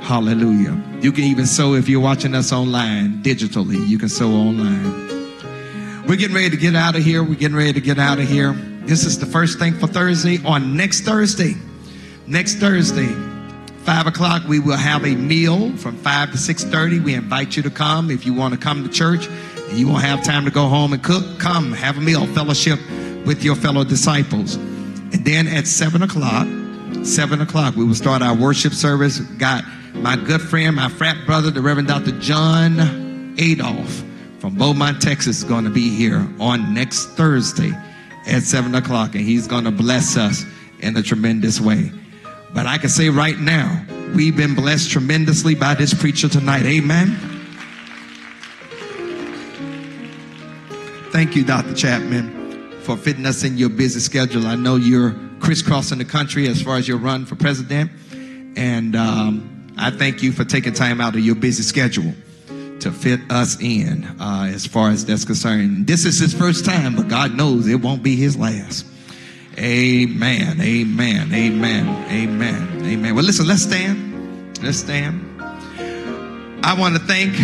Hallelujah. 0.00 0.82
You 1.02 1.12
can 1.12 1.24
even 1.24 1.44
sow 1.44 1.74
if 1.74 1.86
you're 1.86 2.00
watching 2.00 2.34
us 2.34 2.50
online, 2.50 3.22
digitally. 3.22 3.86
You 3.86 3.98
can 3.98 4.08
sow 4.08 4.30
online. 4.30 4.90
We're 6.06 6.16
getting 6.16 6.34
ready 6.34 6.48
to 6.48 6.56
get 6.56 6.74
out 6.74 6.96
of 6.96 7.04
here. 7.04 7.22
We're 7.22 7.34
getting 7.34 7.58
ready 7.58 7.74
to 7.74 7.80
get 7.82 7.98
out 7.98 8.18
of 8.20 8.26
here. 8.26 8.54
This 8.86 9.04
is 9.04 9.18
the 9.18 9.26
first 9.26 9.58
thing 9.58 9.74
for 9.74 9.86
Thursday. 9.86 10.42
On 10.42 10.74
next 10.74 11.02
Thursday, 11.02 11.56
next 12.26 12.54
Thursday, 12.54 13.14
five 13.84 14.06
o'clock, 14.06 14.48
we 14.48 14.60
will 14.60 14.78
have 14.78 15.04
a 15.04 15.14
meal 15.14 15.76
from 15.76 15.94
five 15.98 16.30
to 16.32 16.38
six 16.38 16.64
thirty. 16.64 17.00
We 17.00 17.12
invite 17.12 17.54
you 17.54 17.62
to 17.64 17.70
come 17.70 18.10
if 18.10 18.24
you 18.24 18.32
want 18.32 18.54
to 18.54 18.58
come 18.58 18.82
to 18.82 18.88
church. 18.88 19.28
You 19.72 19.88
won't 19.88 20.02
have 20.02 20.22
time 20.22 20.44
to 20.44 20.50
go 20.50 20.68
home 20.68 20.92
and 20.92 21.02
cook. 21.02 21.38
Come 21.38 21.72
have 21.72 21.98
a 21.98 22.00
meal, 22.00 22.26
fellowship 22.28 22.78
with 23.26 23.42
your 23.42 23.56
fellow 23.56 23.84
disciples. 23.84 24.54
And 24.54 25.24
then 25.24 25.46
at 25.46 25.66
seven 25.66 26.02
o'clock, 26.02 26.46
seven 27.04 27.40
o'clock, 27.40 27.76
we 27.76 27.84
will 27.84 27.94
start 27.94 28.22
our 28.22 28.36
worship 28.36 28.72
service. 28.72 29.18
Got 29.18 29.64
my 29.94 30.16
good 30.16 30.40
friend, 30.40 30.76
my 30.76 30.88
frat 30.88 31.16
brother, 31.26 31.50
the 31.50 31.62
Reverend 31.62 31.88
Dr. 31.88 32.12
John 32.20 33.34
Adolph 33.38 34.04
from 34.38 34.56
Beaumont, 34.56 35.00
Texas, 35.00 35.38
is 35.38 35.44
going 35.44 35.64
to 35.64 35.70
be 35.70 35.88
here 35.88 36.28
on 36.38 36.74
next 36.74 37.06
Thursday 37.16 37.72
at 38.26 38.42
7 38.42 38.74
o'clock, 38.74 39.14
and 39.14 39.24
he's 39.24 39.46
going 39.46 39.64
to 39.64 39.70
bless 39.70 40.16
us 40.16 40.44
in 40.80 40.96
a 40.96 41.02
tremendous 41.02 41.60
way. 41.60 41.90
But 42.52 42.66
I 42.66 42.78
can 42.78 42.90
say 42.90 43.08
right 43.08 43.38
now, 43.38 43.84
we've 44.14 44.36
been 44.36 44.54
blessed 44.54 44.90
tremendously 44.90 45.54
by 45.54 45.74
this 45.74 45.94
preacher 45.94 46.28
tonight. 46.28 46.64
Amen. 46.66 47.33
Thank 51.14 51.36
you, 51.36 51.44
Dr. 51.44 51.76
Chapman, 51.76 52.80
for 52.80 52.96
fitting 52.96 53.24
us 53.24 53.44
in 53.44 53.56
your 53.56 53.68
busy 53.68 54.00
schedule. 54.00 54.48
I 54.48 54.56
know 54.56 54.74
you're 54.74 55.14
crisscrossing 55.38 55.98
the 55.98 56.04
country 56.04 56.48
as 56.48 56.60
far 56.60 56.76
as 56.76 56.88
your 56.88 56.98
run 56.98 57.24
for 57.24 57.36
president, 57.36 57.92
and 58.56 58.96
um, 58.96 59.72
I 59.78 59.92
thank 59.92 60.24
you 60.24 60.32
for 60.32 60.44
taking 60.44 60.72
time 60.72 61.00
out 61.00 61.14
of 61.14 61.20
your 61.20 61.36
busy 61.36 61.62
schedule 61.62 62.12
to 62.80 62.90
fit 62.90 63.20
us 63.30 63.56
in 63.60 64.02
uh, 64.20 64.50
as 64.52 64.66
far 64.66 64.90
as 64.90 65.06
that's 65.06 65.24
concerned. 65.24 65.86
This 65.86 66.04
is 66.04 66.18
his 66.18 66.34
first 66.34 66.64
time, 66.64 66.96
but 66.96 67.06
God 67.06 67.36
knows 67.36 67.68
it 67.68 67.76
won't 67.76 68.02
be 68.02 68.16
his 68.16 68.36
last. 68.36 68.84
Amen. 69.56 70.60
Amen. 70.60 71.32
Amen. 71.32 72.10
Amen. 72.10 72.84
Amen. 72.84 73.14
Well, 73.14 73.24
listen, 73.24 73.46
let's 73.46 73.62
stand. 73.62 74.58
Let's 74.64 74.78
stand. 74.78 75.40
I 76.64 76.74
want 76.76 76.96
to 76.96 77.00
thank 77.00 77.36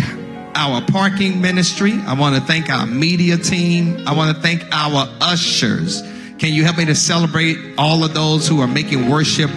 our 0.55 0.81
parking 0.81 1.41
ministry. 1.41 1.93
I 2.05 2.13
want 2.13 2.35
to 2.35 2.41
thank 2.41 2.69
our 2.69 2.85
media 2.85 3.37
team. 3.37 4.07
I 4.07 4.13
want 4.13 4.35
to 4.35 4.41
thank 4.41 4.63
our 4.71 5.07
ushers. 5.21 6.01
Can 6.37 6.53
you 6.53 6.63
help 6.63 6.77
me 6.77 6.85
to 6.85 6.95
celebrate 6.95 7.57
all 7.77 8.03
of 8.03 8.13
those 8.13 8.47
who 8.47 8.61
are 8.61 8.67
making 8.67 9.09
worship 9.09 9.49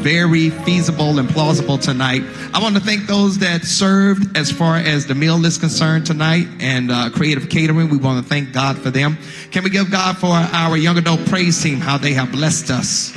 very 0.00 0.48
feasible 0.48 1.18
and 1.18 1.28
plausible 1.28 1.76
tonight. 1.76 2.22
I 2.54 2.62
want 2.62 2.74
to 2.74 2.80
thank 2.80 3.06
those 3.06 3.38
that 3.38 3.64
served 3.64 4.36
as 4.36 4.50
far 4.50 4.76
as 4.76 5.06
the 5.06 5.14
meal 5.14 5.44
is 5.44 5.58
concerned 5.58 6.06
tonight 6.06 6.46
and 6.58 6.90
uh, 6.90 7.10
creative 7.10 7.50
catering. 7.50 7.90
We 7.90 7.98
want 7.98 8.22
to 8.22 8.28
thank 8.28 8.52
God 8.52 8.78
for 8.78 8.90
them. 8.90 9.18
Can 9.50 9.62
we 9.62 9.70
give 9.70 9.90
God 9.90 10.16
for 10.16 10.32
our 10.32 10.76
young 10.76 10.96
adult 10.96 11.26
praise 11.26 11.62
team, 11.62 11.80
how 11.80 11.98
they 11.98 12.14
have 12.14 12.32
blessed 12.32 12.70
us 12.70 13.14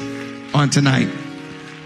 on 0.53 0.69
tonight? 0.69 1.22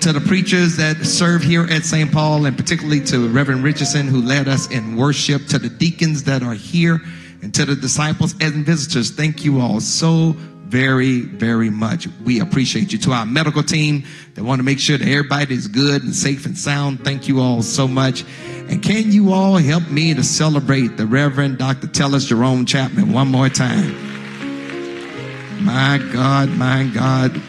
To 0.01 0.13
the 0.13 0.21
preachers 0.21 0.77
that 0.77 1.05
serve 1.05 1.41
here 1.41 1.65
at 1.65 1.83
St. 1.83 2.09
Paul, 2.11 2.45
and 2.45 2.55
particularly 2.55 3.01
to 3.05 3.27
Reverend 3.27 3.63
Richardson, 3.63 4.07
who 4.07 4.21
led 4.21 4.47
us 4.47 4.71
in 4.71 4.95
worship, 4.95 5.47
to 5.47 5.59
the 5.59 5.67
deacons 5.69 6.23
that 6.23 6.43
are 6.43 6.53
here, 6.53 7.01
and 7.41 7.53
to 7.55 7.65
the 7.65 7.75
disciples 7.75 8.33
and 8.39 8.65
visitors, 8.65 9.11
thank 9.11 9.43
you 9.43 9.59
all 9.59 9.81
so 9.81 10.33
very, 10.67 11.21
very 11.21 11.69
much. 11.69 12.07
We 12.23 12.39
appreciate 12.39 12.91
you. 12.91 12.99
To 12.99 13.11
our 13.11 13.25
medical 13.25 13.63
team 13.63 14.03
that 14.35 14.43
want 14.43 14.59
to 14.59 14.63
make 14.63 14.79
sure 14.79 14.97
that 14.97 15.07
everybody 15.07 15.55
is 15.55 15.67
good 15.67 16.03
and 16.03 16.15
safe 16.15 16.45
and 16.45 16.57
sound, 16.57 17.03
thank 17.03 17.27
you 17.27 17.41
all 17.41 17.61
so 17.61 17.87
much. 17.87 18.23
And 18.69 18.83
can 18.83 19.11
you 19.11 19.33
all 19.33 19.57
help 19.57 19.89
me 19.89 20.13
to 20.13 20.23
celebrate 20.23 20.97
the 20.97 21.05
Reverend 21.05 21.57
Dr. 21.57 21.87
Tellis 21.87 22.27
Jerome 22.27 22.65
Chapman 22.65 23.13
one 23.13 23.29
more 23.29 23.49
time? 23.49 23.95
My 25.63 25.99
God, 26.13 26.49
my 26.49 26.89
God. 26.93 27.41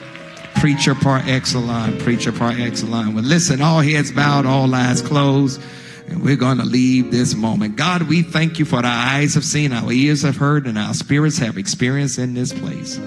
Preacher 0.60 0.94
par 0.94 1.22
excellence, 1.26 2.02
preacher 2.02 2.32
par 2.32 2.52
excellence. 2.58 3.14
Well, 3.14 3.22
listen, 3.22 3.62
all 3.62 3.80
heads 3.80 4.10
bowed, 4.10 4.44
all 4.44 4.74
eyes 4.74 5.00
closed. 5.00 5.60
And 6.08 6.22
we're 6.22 6.36
going 6.36 6.58
to 6.58 6.64
leave 6.64 7.10
this 7.10 7.34
moment. 7.34 7.76
God, 7.76 8.02
we 8.02 8.22
thank 8.22 8.58
you 8.58 8.64
for 8.64 8.76
our 8.76 8.84
eyes 8.86 9.34
have 9.34 9.44
seen, 9.44 9.72
our 9.72 9.92
ears 9.92 10.22
have 10.22 10.36
heard, 10.36 10.66
and 10.66 10.78
our 10.78 10.94
spirits 10.94 11.38
have 11.38 11.58
experienced 11.58 12.18
in 12.18 12.34
this 12.34 12.52
place. 12.52 12.98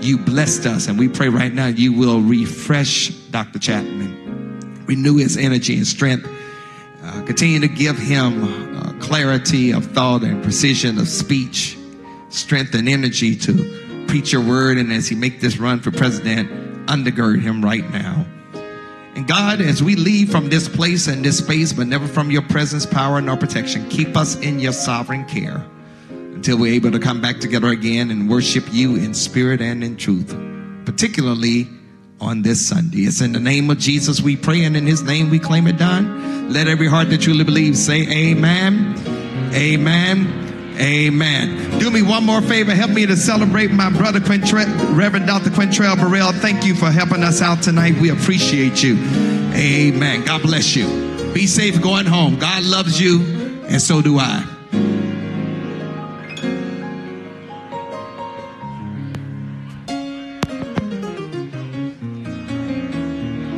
You 0.00 0.18
blessed 0.18 0.66
us, 0.66 0.88
and 0.88 0.98
we 0.98 1.08
pray 1.08 1.28
right 1.28 1.52
now 1.52 1.66
you 1.66 1.92
will 1.92 2.20
refresh 2.20 3.08
Dr. 3.30 3.58
Chapman, 3.58 4.84
renew 4.86 5.16
his 5.16 5.36
energy 5.36 5.76
and 5.76 5.86
strength, 5.86 6.28
uh, 7.04 7.22
continue 7.24 7.60
to 7.60 7.68
give 7.68 7.98
him 7.98 8.42
uh, 8.76 8.92
clarity 9.00 9.72
of 9.72 9.84
thought 9.92 10.22
and 10.22 10.42
precision 10.42 10.98
of 10.98 11.08
speech, 11.08 11.78
strength 12.30 12.74
and 12.74 12.88
energy 12.88 13.36
to 13.36 14.06
preach 14.08 14.32
your 14.32 14.42
word. 14.42 14.78
And 14.78 14.92
as 14.92 15.08
he 15.08 15.14
make 15.14 15.40
this 15.40 15.58
run 15.58 15.80
for 15.80 15.90
president, 15.90 16.63
undergird 16.86 17.42
him 17.42 17.64
right 17.64 17.88
now. 17.90 18.26
And 19.16 19.28
God, 19.28 19.60
as 19.60 19.82
we 19.82 19.94
leave 19.94 20.30
from 20.30 20.48
this 20.48 20.68
place 20.68 21.06
and 21.06 21.24
this 21.24 21.38
space, 21.38 21.72
but 21.72 21.86
never 21.86 22.06
from 22.06 22.30
your 22.30 22.42
presence, 22.42 22.84
power, 22.84 23.20
nor 23.20 23.36
protection, 23.36 23.88
keep 23.88 24.16
us 24.16 24.36
in 24.40 24.58
your 24.58 24.72
sovereign 24.72 25.24
care 25.26 25.64
until 26.10 26.58
we're 26.58 26.74
able 26.74 26.90
to 26.90 26.98
come 26.98 27.20
back 27.20 27.38
together 27.38 27.68
again 27.68 28.10
and 28.10 28.28
worship 28.28 28.64
you 28.72 28.96
in 28.96 29.14
spirit 29.14 29.60
and 29.60 29.84
in 29.84 29.96
truth, 29.96 30.36
particularly 30.84 31.68
on 32.20 32.42
this 32.42 32.66
Sunday. 32.66 33.02
It's 33.02 33.20
in 33.20 33.32
the 33.32 33.40
name 33.40 33.70
of 33.70 33.78
Jesus 33.78 34.20
we 34.20 34.36
pray, 34.36 34.64
and 34.64 34.76
in 34.76 34.86
his 34.86 35.02
name 35.02 35.30
we 35.30 35.38
claim 35.38 35.68
it 35.68 35.78
done. 35.78 36.52
Let 36.52 36.66
every 36.66 36.88
heart 36.88 37.08
that 37.10 37.20
truly 37.20 37.44
believes 37.44 37.84
say, 37.84 38.08
Amen. 38.08 38.94
Amen. 39.54 40.43
Amen. 40.78 41.78
Do 41.78 41.90
me 41.90 42.02
one 42.02 42.24
more 42.24 42.42
favor. 42.42 42.74
Help 42.74 42.90
me 42.90 43.06
to 43.06 43.16
celebrate 43.16 43.70
my 43.70 43.90
brother, 43.90 44.20
Quintre- 44.20 44.96
Reverend 44.96 45.26
Dr. 45.26 45.50
Quintrell 45.50 45.96
Burrell. 45.98 46.32
Thank 46.32 46.64
you 46.64 46.74
for 46.74 46.90
helping 46.90 47.22
us 47.22 47.40
out 47.42 47.62
tonight. 47.62 47.94
We 48.00 48.10
appreciate 48.10 48.82
you. 48.82 48.96
Amen. 49.54 50.24
God 50.24 50.42
bless 50.42 50.74
you. 50.74 51.32
Be 51.32 51.46
safe 51.46 51.80
going 51.80 52.06
home. 52.06 52.38
God 52.38 52.62
loves 52.64 53.00
you, 53.00 53.20
and 53.68 53.80
so 53.80 54.02
do 54.02 54.18
I. 54.18 54.53